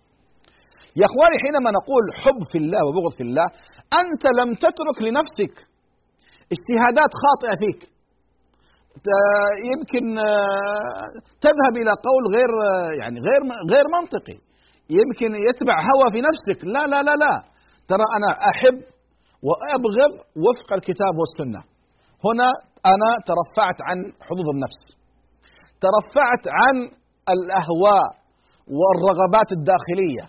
يا 1.00 1.06
إخواني 1.10 1.36
حينما 1.44 1.70
نقول 1.78 2.04
حب 2.22 2.40
في 2.52 2.58
الله 2.58 2.80
وبغض 2.86 3.12
في 3.18 3.22
الله 3.28 3.46
أنت 4.02 4.24
لم 4.40 4.50
تترك 4.54 4.98
لنفسك 5.06 5.54
اجتهادات 6.54 7.12
خاطئة 7.24 7.54
فيك. 7.62 7.80
يمكن 9.70 10.18
آه، 10.18 11.04
تذهب 11.46 11.74
إلى 11.82 11.92
قول 12.08 12.22
غير 12.36 12.50
آه، 12.68 12.92
يعني 13.00 13.18
غير 13.28 13.40
غير 13.72 13.84
منطقي. 13.98 14.38
يمكن 14.98 15.30
يتبع 15.48 15.76
هوى 15.90 16.06
في 16.14 16.20
نفسك. 16.28 16.64
لا 16.64 16.82
لا 16.92 17.00
لا 17.08 17.14
لا. 17.22 17.34
ترى 17.88 18.06
أنا 18.16 18.30
أحب 18.50 18.78
وأبغض 19.46 20.12
وفق 20.44 20.68
الكتاب 20.78 21.14
والسنة. 21.20 21.75
هنا 22.24 22.48
أنا 22.92 23.10
ترفعت 23.30 23.78
عن 23.88 23.98
حظوظ 24.26 24.48
النفس. 24.54 24.80
ترفعت 25.84 26.44
عن 26.58 26.76
الأهواء 27.34 28.06
والرغبات 28.78 29.50
الداخلية. 29.58 30.24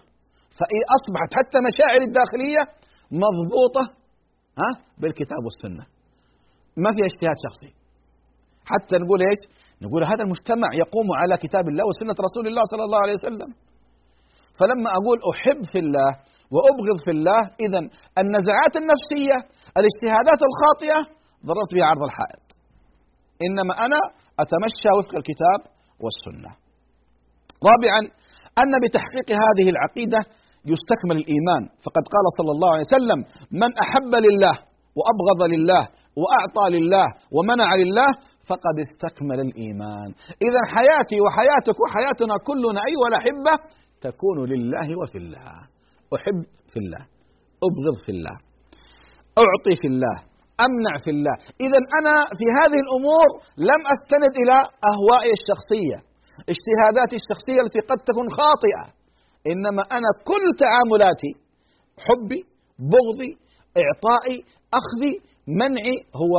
فاصبحت 0.58 1.32
حتى 1.38 1.58
مشاعري 1.68 2.06
الداخلية 2.10 2.64
مضبوطة 3.24 3.84
ها 4.62 4.70
بالكتاب 5.02 5.42
والسنة. 5.46 5.84
ما 6.84 6.90
في 6.96 7.02
اجتهاد 7.10 7.38
شخصي. 7.48 7.72
حتى 8.72 8.96
نقول 9.04 9.20
إيش؟ 9.30 9.42
نقول 9.82 10.02
هذا 10.12 10.24
المجتمع 10.26 10.70
يقوم 10.84 11.08
على 11.22 11.36
كتاب 11.44 11.66
الله 11.72 11.84
وسنة 11.90 12.16
رسول 12.28 12.46
الله 12.48 12.64
صلى 12.72 12.84
الله 12.88 13.00
عليه 13.06 13.18
وسلم. 13.20 13.50
فلما 14.60 14.90
أقول 15.00 15.18
أحب 15.32 15.62
في 15.72 15.80
الله 15.86 16.12
وأبغض 16.54 16.98
في 17.06 17.12
الله 17.18 17.42
اذا 17.66 17.82
النزعات 18.22 18.74
النفسية 18.82 19.38
الاجتهادات 19.80 20.42
الخاطئة 20.50 21.00
ضربت 21.46 21.72
بها 21.76 21.86
عرض 21.86 22.04
الحائط. 22.10 22.44
إنما 23.46 23.74
أنا 23.86 24.00
أتمشى 24.44 24.90
وفق 24.98 25.14
الكتاب 25.22 25.60
والسنة. 26.04 26.52
رابعا 27.70 28.02
أن 28.62 28.72
بتحقيق 28.84 29.28
هذه 29.46 29.68
العقيدة 29.74 30.20
يستكمل 30.72 31.18
الإيمان. 31.22 31.64
فقد 31.86 32.04
قال 32.14 32.26
صلى 32.38 32.52
الله 32.56 32.72
عليه 32.74 32.88
وسلم 32.94 33.20
من 33.62 33.70
أحب 33.84 34.12
لله 34.26 34.56
وأبغض 34.98 35.42
لله 35.54 35.84
وأعطى 36.22 36.66
لله 36.76 37.08
ومنع 37.36 37.70
لله 37.82 38.10
فقد 38.50 38.76
استكمل 38.88 39.40
الإيمان. 39.48 40.10
اذا 40.48 40.62
حياتي 40.76 41.18
وحياتك 41.26 41.78
وحياتنا 41.84 42.36
كلنا 42.48 42.82
أيها 42.90 43.08
الأحبة 43.12 43.54
تكون 44.02 44.38
لله 44.52 44.88
وفي 45.02 45.18
الله. 45.18 45.56
أحب 46.16 46.40
في 46.72 46.78
الله 46.80 47.04
أبغض 47.68 47.98
في 48.06 48.12
الله 48.12 48.36
أعطي 49.44 49.76
في 49.82 49.88
الله. 49.88 50.18
أمنع 50.66 50.94
في 51.04 51.12
الله. 51.16 51.36
اذا 51.66 51.80
أنا 52.00 52.16
في 52.40 52.46
هذه 52.60 52.80
الأمور 52.86 53.28
لم 53.70 53.82
أستند 53.96 54.34
إلى 54.42 54.58
أهوائي 54.92 55.32
الشخصية. 55.40 55.98
اجتهاداتي 56.54 57.16
الشخصية 57.22 57.60
التي 57.66 57.80
قد 57.90 58.00
تكون 58.10 58.28
خاطئة. 58.40 58.84
إنما 59.52 59.84
أنا 59.98 60.10
كل 60.30 60.44
تعاملاتي 60.64 61.32
حبي 62.06 62.42
بغضي 62.92 63.32
إعطائي 63.84 64.38
أخذي 64.80 65.14
منعي 65.62 65.98
هو 66.22 66.36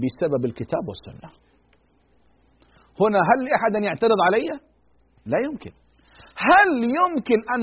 بسبب 0.00 0.44
الكتاب 0.44 0.84
والسنة. 0.88 1.30
هنا 3.00 3.18
هل 3.28 3.38
لأحد 3.44 3.76
أن 3.76 3.84
يعترض 3.84 4.18
علي؟ 4.26 4.48
لا 5.26 5.38
يمكن. 5.46 5.72
هل 6.48 6.70
يمكن 6.98 7.38
أن 7.54 7.62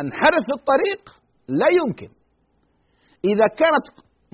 أنحرف 0.00 0.42
في 0.48 0.54
الطريق؟ 0.58 1.02
لا 1.48 1.66
يمكن. 1.80 2.08
إذا 3.24 3.46
كانت 3.46 3.84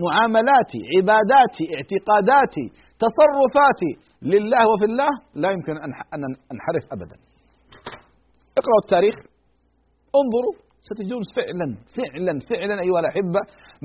معاملاتي 0.04 0.80
عباداتي 0.94 1.64
اعتقاداتي 1.76 2.66
تصرفاتي 3.04 3.92
لله 4.32 4.62
وفي 4.70 4.86
الله 4.90 5.12
لا 5.42 5.48
يمكن 5.54 5.74
أن 5.84 6.22
أنحرف 6.52 6.84
ابدا. 6.96 7.16
اقرأوا 8.60 8.82
التاريخ. 8.84 9.16
انظروا 10.20 10.54
ستجدون 10.88 11.22
فعلا 11.38 11.68
فعلا 11.98 12.34
فعلا 12.50 12.74
أيها 12.84 13.00
الأحبة 13.04 13.40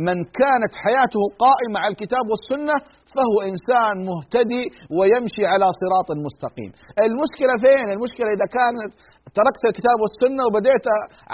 من 0.07 0.17
كانت 0.39 0.71
حياته 0.83 1.21
قائمة 1.45 1.77
على 1.83 1.91
الكتاب 1.95 2.25
والسنة 2.31 2.75
فهو 3.13 3.37
إنسان 3.51 3.95
مهتدي 4.09 4.63
ويمشي 4.97 5.43
على 5.51 5.67
صراط 5.81 6.09
مستقيم. 6.27 6.71
المشكلة 7.07 7.53
فين؟ 7.65 7.85
المشكلة 7.95 8.29
إذا 8.35 8.47
كانت 8.57 8.91
تركت 9.37 9.63
الكتاب 9.69 9.97
والسنة 10.03 10.41
وبديت 10.47 10.85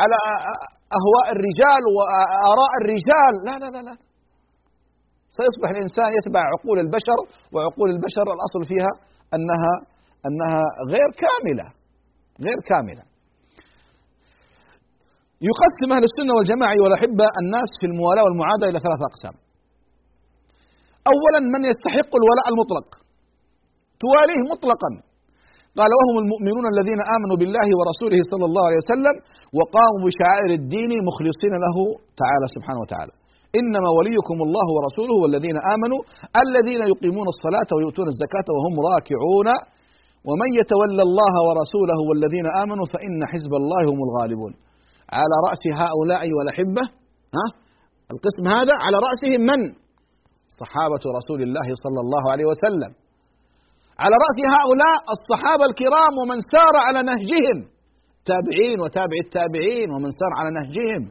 على 0.02 0.18
أهواء 0.98 1.28
الرجال 1.36 1.84
وآراء 1.96 2.74
الرجال. 2.82 3.34
لا 3.48 3.56
لا 3.64 3.70
لا 3.76 3.82
لا. 3.88 3.96
سيصبح 5.38 5.70
الإنسان 5.76 6.10
يتبع 6.18 6.44
عقول 6.54 6.78
البشر 6.86 7.20
وعقول 7.54 7.88
البشر 7.96 8.28
الأصل 8.36 8.62
فيها 8.72 8.92
أنها 9.36 9.74
أنها 10.28 10.62
غير 10.94 11.10
كاملة 11.24 11.68
غير 12.46 12.60
كاملة. 12.72 13.04
يقسم 15.50 15.90
أهل 15.96 16.04
السنة 16.10 16.32
والجماعة 16.38 16.78
والأحبة 16.84 17.26
الناس 17.42 17.70
في 17.80 17.86
الموالاة 17.92 18.24
والمعاداة 18.26 18.68
إلى 18.72 18.80
ثلاثة 18.86 19.06
أقسام. 19.12 19.36
أولا 21.14 21.40
من 21.54 21.62
يستحق 21.72 22.12
الولاء 22.22 22.46
المطلق. 22.52 22.88
تواليه 24.04 24.42
مطلقا. 24.54 24.92
قال 25.80 25.92
وهم 26.00 26.16
المؤمنون 26.24 26.66
الذين 26.74 27.02
آمنوا 27.16 27.38
بالله 27.42 27.68
ورسوله 27.80 28.20
صلى 28.32 28.46
الله 28.50 28.64
عليه 28.68 28.80
وسلم 28.84 29.16
وقاموا 29.58 30.02
بشعائر 30.06 30.52
الدين 30.60 30.92
مخلصين 31.10 31.54
له 31.66 31.78
تعالى 32.22 32.46
سبحانه 32.56 32.80
وتعالى. 32.84 33.14
إنما 33.60 33.90
وليكم 33.98 34.38
الله 34.48 34.68
ورسوله 34.76 35.16
والذين 35.24 35.58
آمنوا 35.74 36.02
الذين 36.44 36.82
يقيمون 36.94 37.28
الصلاة 37.36 37.70
ويؤتون 37.76 38.08
الزكاة 38.14 38.48
وهم 38.56 38.74
راكعون. 38.90 39.50
ومن 40.28 40.50
يتولى 40.60 41.04
الله 41.10 41.34
ورسوله 41.48 42.00
والذين 42.10 42.48
آمنوا 42.64 42.86
فإن 42.94 43.20
حزب 43.32 43.54
الله 43.62 43.84
هم 43.92 44.00
الغالبون. 44.08 44.54
على 45.18 45.36
رأس 45.48 45.64
هؤلاء 45.82 46.24
والأحبة 46.36 46.84
ها؟ 47.38 47.46
القسم 48.14 48.44
هذا 48.58 48.74
على 48.86 48.98
رأسهم 49.08 49.42
من؟ 49.52 49.60
صحابة 50.62 51.04
رسول 51.20 51.40
الله 51.48 51.68
صلى 51.84 52.00
الله 52.06 52.24
عليه 52.32 52.48
وسلم. 52.52 52.92
على 54.04 54.16
رأس 54.26 54.38
هؤلاء 54.58 54.98
الصحابة 55.16 55.66
الكرام 55.72 56.14
ومن 56.22 56.38
سار 56.54 56.76
على 56.88 57.00
نهجهم. 57.12 57.58
التابعين 58.20 58.78
وتابع 58.84 59.18
التابعين 59.26 59.88
ومن 59.94 60.12
سار 60.20 60.32
على 60.40 60.50
نهجهم. 60.60 61.04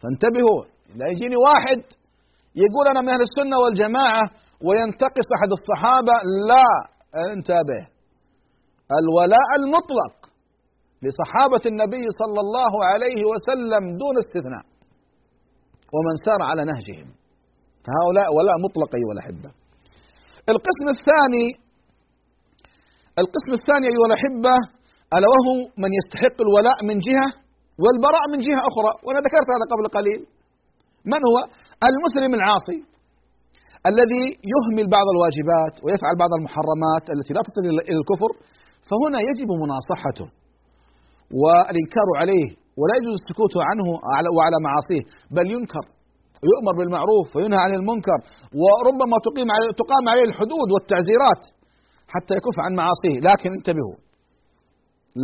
فانتبهوا 0.00 0.60
لا 0.96 1.06
يجيني 1.12 1.36
واحد 1.48 1.80
يقول 2.64 2.84
أنا 2.92 3.00
من 3.04 3.08
أهل 3.14 3.22
السنة 3.28 3.56
والجماعة 3.62 4.24
وينتقص 4.66 5.28
أحد 5.36 5.50
الصحابة 5.58 6.14
لا 6.50 6.68
انتبه. 7.34 7.82
الولاء 9.00 9.48
المطلق 9.60 10.14
لصحابة 11.04 11.64
النبي 11.72 12.04
صلى 12.20 12.40
الله 12.44 12.72
عليه 12.90 13.20
وسلم 13.30 13.82
دون 14.02 14.14
استثناء. 14.24 14.64
ومن 15.94 16.14
سار 16.26 16.40
على 16.50 16.62
نهجهم. 16.70 17.08
فهؤلاء 17.84 18.28
ولاء 18.36 18.56
مطلق 18.66 18.90
أيها 18.98 19.12
الأحبة. 19.16 19.50
القسم 20.52 20.86
الثاني 20.96 21.46
القسم 23.22 23.52
الثاني 23.60 23.86
أيها 23.92 24.06
الأحبة 24.10 24.54
ألا 25.14 25.28
وهو 25.34 25.54
من 25.82 25.90
يستحق 25.98 26.36
الولاء 26.46 26.78
من 26.88 26.96
جهة 27.08 27.28
والبراء 27.82 28.24
من 28.32 28.38
جهة 28.46 28.60
أخرى 28.70 28.90
وأنا 29.04 29.20
ذكرت 29.26 29.48
هذا 29.54 29.66
قبل 29.72 29.84
قليل. 29.98 30.20
من 31.12 31.20
هو؟ 31.28 31.36
المسلم 31.88 32.32
العاصي 32.38 32.78
الذي 33.90 34.24
يهمل 34.52 34.86
بعض 34.96 35.06
الواجبات 35.14 35.74
ويفعل 35.84 36.14
بعض 36.22 36.32
المحرمات 36.38 37.04
التي 37.14 37.32
لا 37.36 37.42
تصل 37.48 37.62
إلى 37.90 37.98
الكفر 38.02 38.30
فهنا 38.88 39.18
يجب 39.28 39.48
مناصحته 39.62 40.26
والإنكار 41.42 42.08
عليه 42.20 42.48
ولا 42.80 42.94
يجوز 42.98 43.14
السكوت 43.20 43.54
عنه 43.68 43.86
وعلى 44.36 44.58
معاصيه 44.66 45.02
بل 45.36 45.46
ينكر 45.56 45.84
يؤمر 46.50 46.74
بالمعروف 46.78 47.26
وينهى 47.36 47.60
عن 47.66 47.72
المنكر 47.80 48.18
وربما 48.62 49.16
تقيم 49.26 49.48
تقام 49.82 50.04
عليه 50.12 50.26
الحدود 50.30 50.68
والتعزيرات 50.74 51.42
حتى 52.14 52.32
يكف 52.38 52.56
عن 52.64 52.72
معاصيه. 52.80 53.16
لكن 53.28 53.50
انتبهوا 53.58 53.96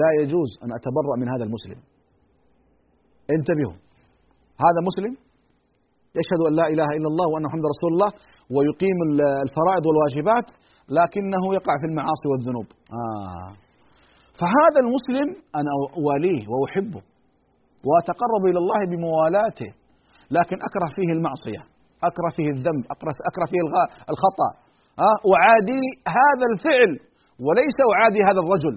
لا 0.01 0.11
يجوز 0.21 0.51
أن 0.65 0.71
أتبرأ 0.79 1.15
من 1.21 1.29
هذا 1.35 1.45
المسلم. 1.49 1.79
انتبهوا 3.37 3.77
هذا 4.65 4.81
مسلم 4.89 5.13
يشهد 6.21 6.41
أن 6.49 6.53
لا 6.61 6.67
إله 6.75 6.89
إلا 6.99 7.09
الله 7.13 7.27
وأن 7.33 7.43
محمد 7.49 7.67
رسول 7.75 7.91
الله 7.95 8.11
ويقيم 8.55 8.99
الفرائض 9.47 9.83
والواجبات 9.89 10.47
لكنه 10.99 11.43
يقع 11.59 11.75
في 11.83 11.87
المعاصي 11.91 12.27
والذنوب 12.31 12.69
آه. 13.01 13.51
فهذا 14.41 14.79
المسلم 14.85 15.29
أنا 15.59 15.71
أواليه 15.99 16.43
وأحبه 16.53 17.03
وأتقرب 17.89 18.43
إلى 18.51 18.59
الله 18.63 18.81
بموالاته 18.91 19.71
لكن 20.37 20.57
أكره 20.69 20.89
فيه 20.97 21.11
المعصية 21.17 21.63
أكره 22.11 22.31
فيه 22.37 22.49
الذنب 22.57 22.83
أكره, 22.95 23.15
أكره 23.31 23.47
فيه 23.53 23.61
الخطأ 24.13 24.51
آه. 25.09 25.17
أعادي 25.37 25.83
هذا 26.19 26.47
الفعل 26.53 26.93
وليس 27.47 27.79
أعادي 27.95 28.21
هذا 28.29 28.41
الرجل 28.45 28.77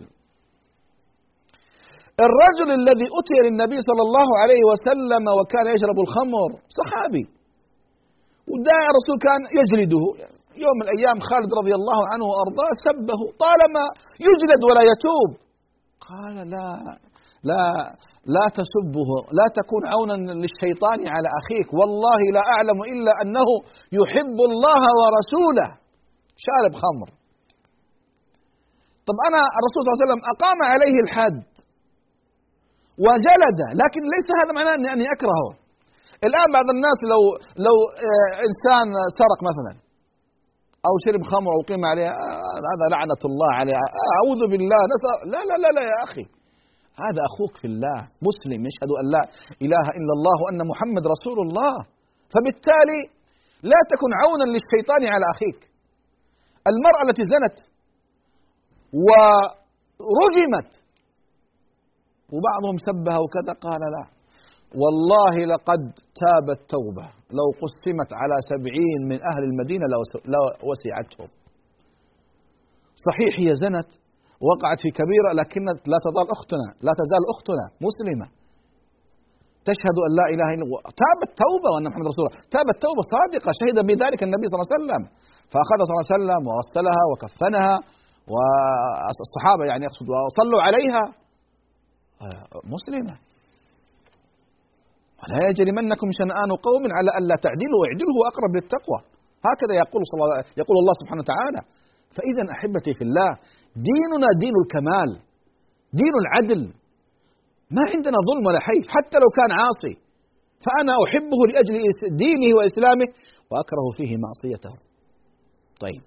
الرجل 2.26 2.70
الذي 2.80 3.07
أتي 3.20 3.38
للنبي 3.45 3.80
صلى 3.89 4.03
الله 4.07 4.30
عليه 4.41 4.61
وسلم 4.70 5.24
وكان 5.38 5.65
يشرب 5.76 5.97
الخمر 6.05 6.49
صحابي. 6.80 7.24
وداعي 8.51 8.88
الرسول 8.91 9.18
كان 9.28 9.41
يجلده. 9.59 10.05
يوم 10.63 10.76
من 10.80 10.86
الأيام 10.88 11.18
خالد 11.30 11.51
رضي 11.61 11.74
الله 11.80 11.99
عنه 12.11 12.26
وأرضاه 12.30 12.72
سبه 12.88 13.20
طالما 13.43 13.84
يجلد 14.28 14.61
ولا 14.68 14.84
يتوب. 14.91 15.30
قال 16.09 16.36
لا 16.53 16.70
لا 17.49 17.65
لا 18.36 18.45
تسبه 18.59 19.09
لا 19.39 19.47
تكون 19.59 19.84
عونا 19.93 20.18
للشيطان 20.43 20.99
على 21.13 21.30
أخيك. 21.39 21.68
والله 21.80 22.20
لا 22.38 22.43
أعلم 22.53 22.80
إلا 22.93 23.11
أنه 23.24 23.49
يحب 23.99 24.38
الله 24.49 24.84
ورسوله. 24.99 25.70
شارب 26.45 26.74
خمر. 26.84 27.09
طب 29.07 29.18
أنا 29.28 29.41
الرسول 29.57 29.80
صلى 29.82 29.89
الله 29.89 29.99
عليه 29.99 30.05
وسلم 30.07 30.22
أقام 30.34 30.59
عليه 30.72 30.97
الحد. 31.05 31.57
وجلد. 33.06 33.60
لكن 33.82 34.02
ليس 34.16 34.28
هذا 34.39 34.52
معناه 34.58 34.74
أني, 34.93 35.06
أكرهه. 35.16 35.50
الآن 36.28 36.48
بعض 36.58 36.68
الناس 36.76 37.00
لو 37.14 37.22
لو 37.68 37.76
آه، 38.08 38.32
إنسان 38.48 38.88
سرق 39.20 39.39
مثلا 39.50 39.74
أو 40.88 40.93
شرب 41.06 41.24
خمر 41.32 41.52
أو 41.56 41.62
قيم 41.70 41.84
عليه 41.91 42.10
آه، 42.10 42.58
هذا 42.72 42.86
لعنة 42.93 43.22
الله 43.30 43.52
عليه. 43.60 43.76
أعوذ 44.16 44.41
بالله 44.52 44.82
لا 45.34 45.41
لا 45.50 45.56
لا 45.64 45.70
لا 45.78 45.84
يا 45.91 45.98
أخي. 46.08 46.26
هذا 47.06 47.22
أخوك 47.30 47.54
في 47.62 47.68
الله 47.72 47.98
مسلم 48.28 48.60
يشهد 48.70 48.91
أن 49.02 49.06
لا 49.16 49.24
إله 49.66 49.86
إلا 49.98 50.14
الله 50.18 50.36
وأن 50.43 50.60
محمد 50.72 51.04
رسول 51.16 51.38
الله. 51.45 51.74
فبالتالي 52.34 53.02
لا 53.72 53.80
تكن 53.91 54.12
عونا 54.22 54.45
للشيطان 54.54 55.02
على 55.14 55.26
أخيك. 55.34 55.60
المرأة 56.72 57.02
التي 57.08 57.24
زنت 57.34 57.58
ورجمت 59.08 60.70
وبعضهم 62.34 62.78
سبها 62.90 63.18
وكذا 63.24 63.54
قال 63.66 63.82
لا. 63.96 64.06
والله 64.82 65.36
لقد 65.54 65.82
تابت 66.22 66.60
توبة 66.76 67.06
لو 67.40 67.48
قسمت 67.64 68.10
على 68.22 68.36
سبعين 68.52 69.00
من 69.12 69.18
أهل 69.32 69.44
المدينة 69.50 69.86
لوسعتهم 70.34 71.30
صحيح 73.08 73.32
هي 73.42 73.50
زنت 73.64 73.90
وقعت 74.48 74.80
في 74.84 74.90
كبيرة 75.00 75.30
لكن 75.42 75.62
لا 75.92 75.98
تزال 76.06 76.28
أختنا 76.38 76.68
لا 76.88 76.94
تزال 77.02 77.24
أختنا 77.34 77.66
مسلمة. 77.88 78.28
تشهد 79.70 79.98
أن 80.08 80.12
لا 80.20 80.26
إله 80.34 80.48
إلا 80.56 80.64
الله. 80.68 80.82
تابت 81.04 81.30
توبة 81.44 81.68
وأن 81.74 81.86
محمد 81.92 82.08
رسول 82.12 82.22
الله. 82.24 82.36
تابت 82.56 82.76
توبة 82.86 83.02
صادقة 83.16 83.50
شهد 83.60 83.78
بذلك 83.90 84.20
النبي 84.28 84.46
صلى 84.48 84.58
الله 84.58 84.68
عليه 84.70 84.78
وسلم. 84.78 85.04
فأخذ 85.52 85.78
صلى 85.86 85.94
الله 85.94 86.06
عليه 86.08 86.16
وسلم 86.18 86.42
وغسلها 86.50 87.04
وكفنها 87.10 87.76
والصحابة 88.34 89.64
يعني 89.70 89.84
يقصد 89.88 90.08
وصلوا 90.28 90.62
عليها. 90.68 91.04
مسلمة 92.76 93.15
ولا 95.20 95.39
يجرمنكم 95.49 96.07
شنآن 96.20 96.49
قوم 96.68 96.84
على 96.97 97.09
ألا 97.20 97.36
تعدلوا 97.45 97.82
اعدلوا 97.88 98.22
أقرب 98.32 98.51
للتقوى. 98.57 98.99
هكذا 99.49 99.74
يقول 99.84 100.01
صلى 100.09 100.22
الله 100.26 100.38
يقول 100.61 100.76
الله 100.82 100.95
سبحانه 101.01 101.22
وتعالى 101.24 101.61
فإذا 102.15 102.43
أحبتي 102.55 102.91
في 102.97 103.03
الله 103.07 103.32
ديننا 103.89 104.30
دين 104.43 104.55
الكمال 104.63 105.09
دين 106.01 106.13
العدل. 106.24 106.63
ما 107.76 107.84
عندنا 107.93 108.18
ظلم 108.30 108.43
ولا 108.47 108.59
حيف 108.59 108.84
حتى 108.95 109.18
لو 109.24 109.30
كان 109.39 109.51
عاصي. 109.61 109.95
فأنا 110.65 110.93
أحبه 111.05 111.39
لأجل 111.49 111.76
دينه 112.24 112.49
وإسلامه 112.57 113.07
وأكره 113.51 113.88
فيه 113.97 114.11
معصيته. 114.26 114.74
طيب. 115.84 116.01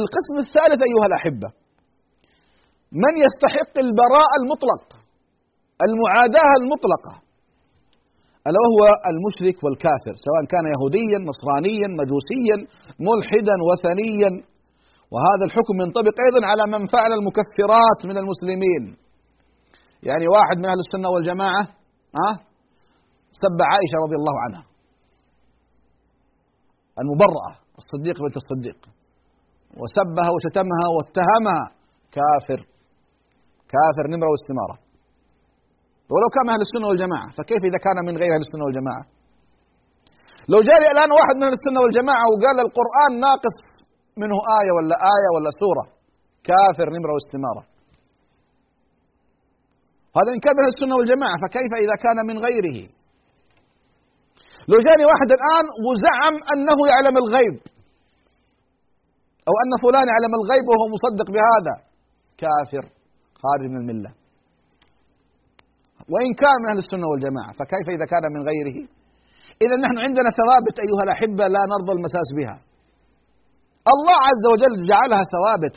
القسم 0.00 0.36
الثالث 0.44 0.80
أيها 0.88 1.06
الأحبة 1.10 1.48
من 3.04 3.14
يستحق 3.24 3.74
البراء 3.86 4.30
المطلق. 4.40 4.84
المعاداة 5.86 6.52
المطلقة. 6.62 7.14
ألا 8.46 8.60
وهو 8.64 8.82
المشرك 9.12 9.56
والكافر 9.64 10.14
سواء 10.26 10.42
كان 10.52 10.64
يهوديا 10.74 11.18
نصرانيا 11.30 11.88
مجوسيا 12.00 12.56
ملحدا 13.08 13.56
وثنيا. 13.68 14.30
وهذا 15.12 15.44
الحكم 15.48 15.74
ينطبق 15.84 16.16
أيضا 16.26 16.40
على 16.50 16.64
من 16.74 16.82
فعل 16.94 17.10
المكفرات 17.18 18.00
من 18.10 18.16
المسلمين. 18.22 18.82
يعني 20.08 20.26
واحد 20.34 20.56
من 20.60 20.66
أهل 20.72 20.80
السنة 20.86 21.08
والجماعة 21.14 21.62
أه 22.24 22.36
سب 23.42 23.58
عائشة 23.70 23.96
رضي 24.04 24.16
الله 24.20 24.36
عنها. 24.44 24.64
المبرأة 27.00 27.52
الصديق 27.80 28.16
بنت 28.24 28.36
الصديق. 28.42 28.78
وسبها 29.80 30.28
وشتمها 30.34 30.86
واتهمها. 30.94 31.64
كافر. 32.16 32.60
كافر 33.72 34.04
نمرة 34.12 34.30
واستمارة. 34.32 34.83
ولو 36.12 36.28
كان 36.36 36.46
أهل 36.54 36.62
السنة 36.66 36.86
والجماعة 36.90 37.28
فكيف 37.38 37.62
إذا 37.70 37.78
كان 37.86 37.98
من 38.08 38.14
غير 38.22 38.30
أهل 38.36 38.42
السنة 38.46 38.64
والجماعة؟ 38.66 39.04
لو 40.52 40.60
جاء 40.68 40.78
الآن 40.94 41.10
واحد 41.18 41.34
من 41.38 41.44
أهل 41.48 41.54
السنة 41.60 41.80
والجماعة 41.84 42.24
وقال 42.32 42.56
القرآن 42.66 43.10
ناقص 43.26 43.56
منه 44.22 44.36
آية 44.60 44.72
ولا 44.76 44.96
آية 45.14 45.28
ولا 45.34 45.50
سورة 45.62 45.84
كافر 46.48 46.86
نمرة 46.96 47.12
واستمارة. 47.16 47.62
هذا 50.18 50.30
إن 50.34 50.40
كان 50.44 50.54
أهل 50.62 50.70
السنة 50.74 50.94
والجماعة 50.98 51.36
فكيف 51.44 51.72
إذا 51.84 51.96
كان 52.04 52.18
من 52.28 52.36
غيره؟ 52.46 52.78
لو 54.70 54.78
جاني 54.86 55.04
واحد 55.10 55.28
الآن 55.38 55.64
وزعم 55.86 56.34
أنه 56.52 56.78
يعلم 56.92 57.16
الغيب 57.22 57.56
أو 59.48 59.54
أن 59.62 59.72
فلان 59.84 60.06
يعلم 60.12 60.32
الغيب 60.40 60.64
وهو 60.70 60.84
مصدق 60.94 61.28
بهذا 61.34 61.74
كافر 62.42 62.84
خارج 63.42 63.66
من 63.72 63.78
الملة. 63.82 64.10
وإن 66.12 66.30
كان 66.42 66.56
من 66.62 66.68
أهل 66.72 66.80
السنة 66.84 67.06
والجماعة 67.10 67.50
فكيف 67.58 67.86
إذا 67.96 68.06
كان 68.12 68.24
من 68.34 68.42
غيره؟ 68.50 68.78
إذا 69.64 69.76
نحن 69.84 69.96
عندنا 70.06 70.28
ثوابت 70.40 70.76
أيها 70.86 71.02
الأحبة 71.06 71.44
لا 71.54 71.62
نرضى 71.72 71.92
المساس 71.98 72.28
بها. 72.38 72.56
الله 73.94 74.18
عز 74.28 74.44
وجل 74.52 74.74
جعلها 74.92 75.22
ثوابت 75.34 75.74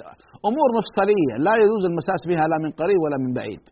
أمور 0.49 0.67
مفصلية 0.79 1.33
لا 1.47 1.53
يجوز 1.63 1.83
المساس 1.91 2.21
بها 2.29 2.43
لا 2.51 2.57
من 2.63 2.71
قريب 2.81 2.99
ولا 3.03 3.17
من 3.23 3.31
بعيد. 3.37 3.63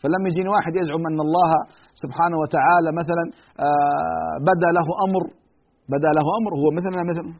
فلما 0.00 0.26
يجيني 0.30 0.50
واحد 0.56 0.72
يزعم 0.80 1.02
أن 1.10 1.18
الله 1.26 1.50
سبحانه 2.02 2.36
وتعالى 2.42 2.90
مثلا 3.00 3.24
آه، 3.66 4.34
بدا 4.50 4.70
له 4.78 4.86
أمر 5.06 5.22
بدا 5.94 6.10
له 6.18 6.26
أمر 6.38 6.52
هو 6.62 6.68
مثلا 6.78 7.00
مثلا 7.10 7.30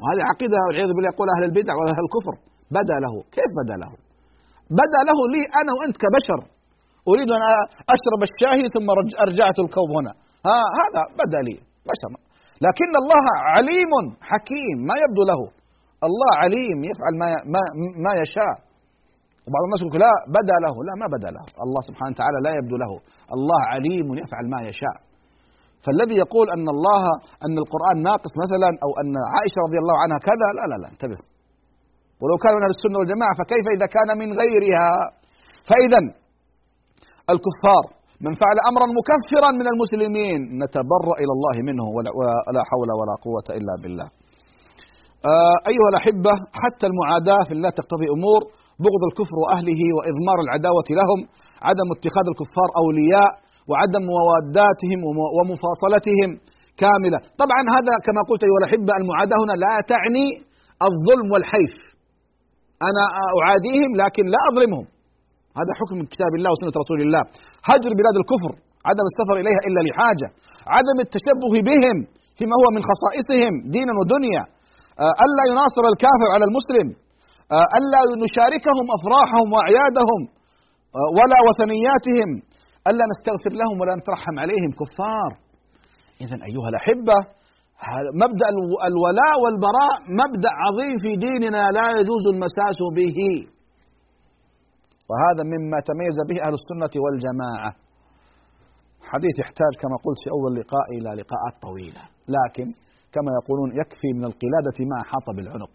وهذه 0.00 0.22
عقيدة 0.30 0.56
والعياذ 0.66 0.90
بالله 0.94 1.10
يقول 1.14 1.28
أهل 1.34 1.44
البدع 1.48 1.72
وأهل 1.78 2.02
الكفر 2.06 2.34
بدا 2.78 2.96
له. 3.04 3.14
كيف 3.36 3.50
بدا 3.60 3.76
له؟ 3.82 3.90
بدا 4.80 5.00
له 5.08 5.18
لي 5.34 5.42
أنا 5.60 5.72
وأنت 5.76 5.96
كبشر. 6.04 6.40
أريد 7.10 7.28
أن 7.36 7.42
أشرب 7.94 8.20
الشاي 8.28 8.60
ثم 8.74 8.88
رج- 8.98 9.16
أرجعت 9.26 9.56
الكوب 9.64 9.88
هنا. 9.98 10.12
ها 10.48 10.60
هذا 10.80 11.02
بدا 11.20 11.40
لي 11.48 11.56
بشر. 11.90 12.10
لكن 12.66 12.90
الله 13.02 13.24
عليم 13.54 13.92
حكيم 14.30 14.76
ما 14.88 14.94
يبدو 15.04 15.22
له. 15.30 15.40
الله 16.08 16.30
عليم 16.42 16.78
يفعل 16.90 17.12
ما 17.22 17.28
ما 17.54 17.62
ما 18.06 18.12
يشاء. 18.22 18.54
وبعض 19.46 19.62
الناس 19.66 19.80
يقول 19.82 20.00
لا 20.06 20.14
بدا 20.38 20.56
له. 20.66 20.74
لا 20.88 20.94
ما 21.02 21.06
بدا 21.14 21.30
له. 21.36 21.44
الله 21.64 21.80
سبحانه 21.88 22.12
وتعالى 22.14 22.38
لا 22.46 22.52
يبدو 22.58 22.76
له. 22.84 22.92
الله 23.36 23.60
عليم 23.72 24.06
يفعل 24.22 24.44
ما 24.54 24.60
يشاء. 24.70 24.96
فالذي 25.84 26.16
يقول 26.24 26.46
أن 26.56 26.66
الله 26.74 27.02
أن 27.46 27.54
القرآن 27.62 27.96
ناقص 28.08 28.32
مثلا 28.44 28.70
أو 28.84 28.90
أن 29.00 29.12
عائشة 29.34 29.58
رضي 29.66 29.78
الله 29.82 29.96
عنها 30.02 30.18
كذا 30.28 30.48
لا 30.58 30.64
لا 30.70 30.76
لا 30.82 30.88
انتبه. 30.94 31.20
ولو 32.22 32.36
كان 32.42 32.52
من 32.56 32.62
أهل 32.66 32.74
السنة 32.78 32.96
والجماعة 33.00 33.34
فكيف 33.40 33.66
إذا 33.76 33.86
كان 33.96 34.08
من 34.22 34.28
غيرها؟ 34.40 34.88
فاذا 35.70 36.00
الكفار 37.34 37.84
من 38.24 38.32
فعل 38.42 38.56
أمرا 38.70 38.86
مكفرا 38.98 39.50
من 39.60 39.66
المسلمين 39.72 40.38
نتبرأ 40.62 41.14
إلى 41.22 41.32
الله 41.36 41.56
منه 41.68 41.84
ولا, 41.96 42.10
حول 42.70 42.88
ولا 43.00 43.14
قوة 43.26 43.46
إلا 43.58 43.74
بالله. 43.82 44.08
آه 45.32 45.56
أيها 45.70 45.88
الأحبة 45.92 46.32
حتى 46.62 46.86
المعاداة 46.90 47.40
في 47.48 47.52
الله 47.56 47.70
تقتضي 47.80 48.06
أمور 48.16 48.40
بغض 48.82 49.02
الكفر 49.10 49.36
وأهله 49.42 49.80
وإضمار 49.96 50.38
العداوة 50.46 50.88
لهم، 51.00 51.20
عدم 51.68 51.88
اتخاذ 51.96 52.26
الكفار 52.32 52.68
أولياء 52.82 53.30
وعدم 53.70 54.02
مواداتهم 54.14 54.98
وم- 55.06 55.32
ومفاصلتهم 55.36 56.30
كاملة، 56.82 57.18
طبعا 57.42 57.62
هذا 57.76 57.94
كما 58.06 58.20
قلت 58.28 58.42
أيها 58.46 58.60
الأحبة 58.62 58.92
المعاداة 59.00 59.38
هنا 59.44 59.54
لا 59.64 59.74
تعني 59.92 60.26
الظلم 60.88 61.26
والحيف. 61.32 61.74
أنا 62.88 63.04
أعاديهم 63.40 63.90
لكن 64.02 64.24
لا 64.34 64.40
أظلمهم. 64.50 64.86
هذا 65.60 65.72
حكم 65.80 65.94
من 66.00 66.06
كتاب 66.14 66.32
الله 66.38 66.50
وسنة 66.54 66.74
رسول 66.82 66.98
الله. 67.06 67.22
هجر 67.70 67.90
بلاد 68.00 68.16
الكفر 68.22 68.52
عدم 68.88 69.06
السفر 69.12 69.34
إليها 69.42 69.60
إلا 69.68 69.80
لحاجة. 69.86 70.28
عدم 70.76 70.96
التشبه 71.06 71.52
بهم 71.68 71.96
فيما 72.38 72.54
هو 72.60 72.66
من 72.76 72.82
خصائصهم 72.90 73.54
دينا 73.74 73.92
ودنيا. 74.00 74.44
آه، 75.04 75.14
ألا 75.24 75.44
يناصر 75.50 75.84
الكافر 75.92 76.28
على 76.34 76.44
المسلم. 76.48 76.86
آه، 77.56 77.66
ألا 77.78 78.00
نشاركهم 78.24 78.86
أفراحهم 78.96 79.46
وأعيادهم 79.54 80.20
آه، 80.98 81.08
ولا 81.18 81.38
وثنياتهم. 81.46 82.30
ألا 82.88 83.04
نستغفر 83.12 83.52
لهم 83.60 83.76
ولا 83.80 83.94
نترحم 84.00 84.34
عليهم. 84.42 84.70
كفار. 84.80 85.30
إذا 86.24 86.36
أيها 86.48 86.68
الأحبة 86.72 87.18
مبدأ 88.22 88.46
الو- 88.54 88.80
الولاء 88.90 89.34
والبراء 89.42 89.94
مبدأ 90.22 90.52
عظيم 90.64 90.94
في 91.04 91.10
ديننا 91.26 91.62
لا 91.78 91.86
يجوز 91.98 92.24
المساس 92.34 92.78
به. 92.98 93.18
وهذا 95.12 95.42
مما 95.54 95.78
تميز 95.90 96.16
به 96.28 96.38
أهل 96.46 96.54
السنة 96.60 96.94
والجماعة. 97.04 97.70
حديث 99.12 99.34
يحتاج 99.42 99.72
كما 99.82 99.96
قلت 100.04 100.18
في 100.24 100.28
أول 100.36 100.52
لقاء 100.60 100.86
إلى 100.96 101.10
لقاءات 101.20 101.54
طويلة. 101.66 102.02
لكن 102.36 102.66
كما 103.14 103.30
يقولون 103.38 103.68
يكفي 103.80 104.10
من 104.18 104.24
القلادة 104.30 104.78
ما 104.90 104.96
أحاط 105.04 105.26
بالعنق. 105.36 105.74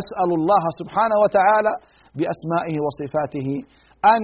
أسأل 0.00 0.30
الله 0.38 0.64
سبحانه 0.80 1.16
وتعالى 1.24 1.72
بأسمائه 2.18 2.76
وصفاته 2.84 3.48
أن 4.14 4.22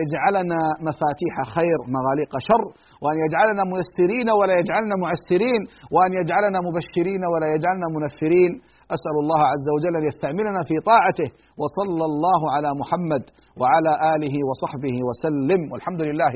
يجعلنا 0.00 0.60
مفاتيح 0.88 1.34
خير 1.56 1.78
مغاليق 1.96 2.32
شر 2.48 2.64
وأن 3.02 3.16
يجعلنا 3.24 3.62
ميسرين 3.72 4.28
ولا 4.38 4.54
يجعلنا 4.60 4.94
معسرين 5.04 5.60
وأن 5.94 6.12
يجعلنا 6.20 6.58
مبشرين 6.66 7.22
ولا 7.32 7.48
يجعلنا 7.54 7.86
منفرين. 7.96 8.52
أسأل 8.96 9.16
الله 9.22 9.42
عز 9.52 9.68
وجل 9.74 9.94
أن 10.00 10.04
يستعملنا 10.10 10.60
في 10.68 10.76
طاعته. 10.90 11.28
وصلى 11.60 12.04
الله 12.10 12.40
على 12.54 12.70
محمد 12.80 13.24
وعلى 13.60 13.92
آله 14.14 14.34
وصحبه 14.48 14.96
وسلم. 15.08 15.60
والحمد 15.72 16.02
لله 16.08 16.34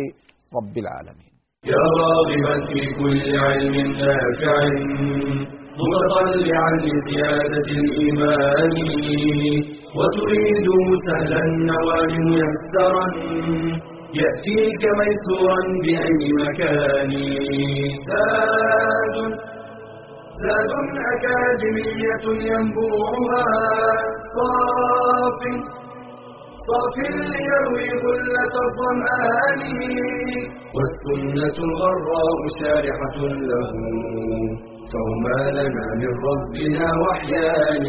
رب 0.58 0.74
العالمين. 0.84 1.32
يا 1.72 1.84
راغبا 2.02 2.54
في 2.70 2.80
كل 2.98 3.24
علم 3.44 3.76
نافع 4.02 4.56
متطلعا 5.82 6.70
لزيادة 6.86 7.68
الإيمان 7.80 8.74
وتريد 9.98 10.68
سهلا 11.08 11.40
النوال 11.50 12.12
ميسرا 12.32 13.06
يأتيك 14.20 14.82
ميسورا 15.00 15.60
بأي 15.84 16.24
مكان. 16.42 17.12
زاد 18.08 19.16
زاد 20.44 20.72
أكاديمية 21.12 22.24
ينبوعها. 22.50 23.46
صاف 24.36 25.40
صاف 26.68 26.96
ليروي 27.14 27.88
غلة 28.04 28.54
الظمآن. 28.66 29.62
والسنة 30.76 31.56
الغراء 31.68 32.40
شارحة 32.60 33.16
له. 33.50 33.70
فهما 34.92 35.40
لنا 35.58 35.86
من 36.00 36.12
ربنا 36.28 36.86
وحيان. 37.02 37.84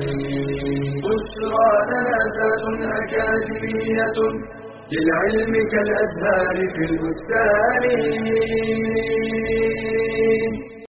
بشرى 1.05 1.69
لنا 1.91 2.19
ذات 2.37 2.65
أكاديمية 3.01 4.17
للعلم 4.91 5.53
كالأزهار 5.71 6.55
في 6.73 6.81
البستان. 6.89 7.83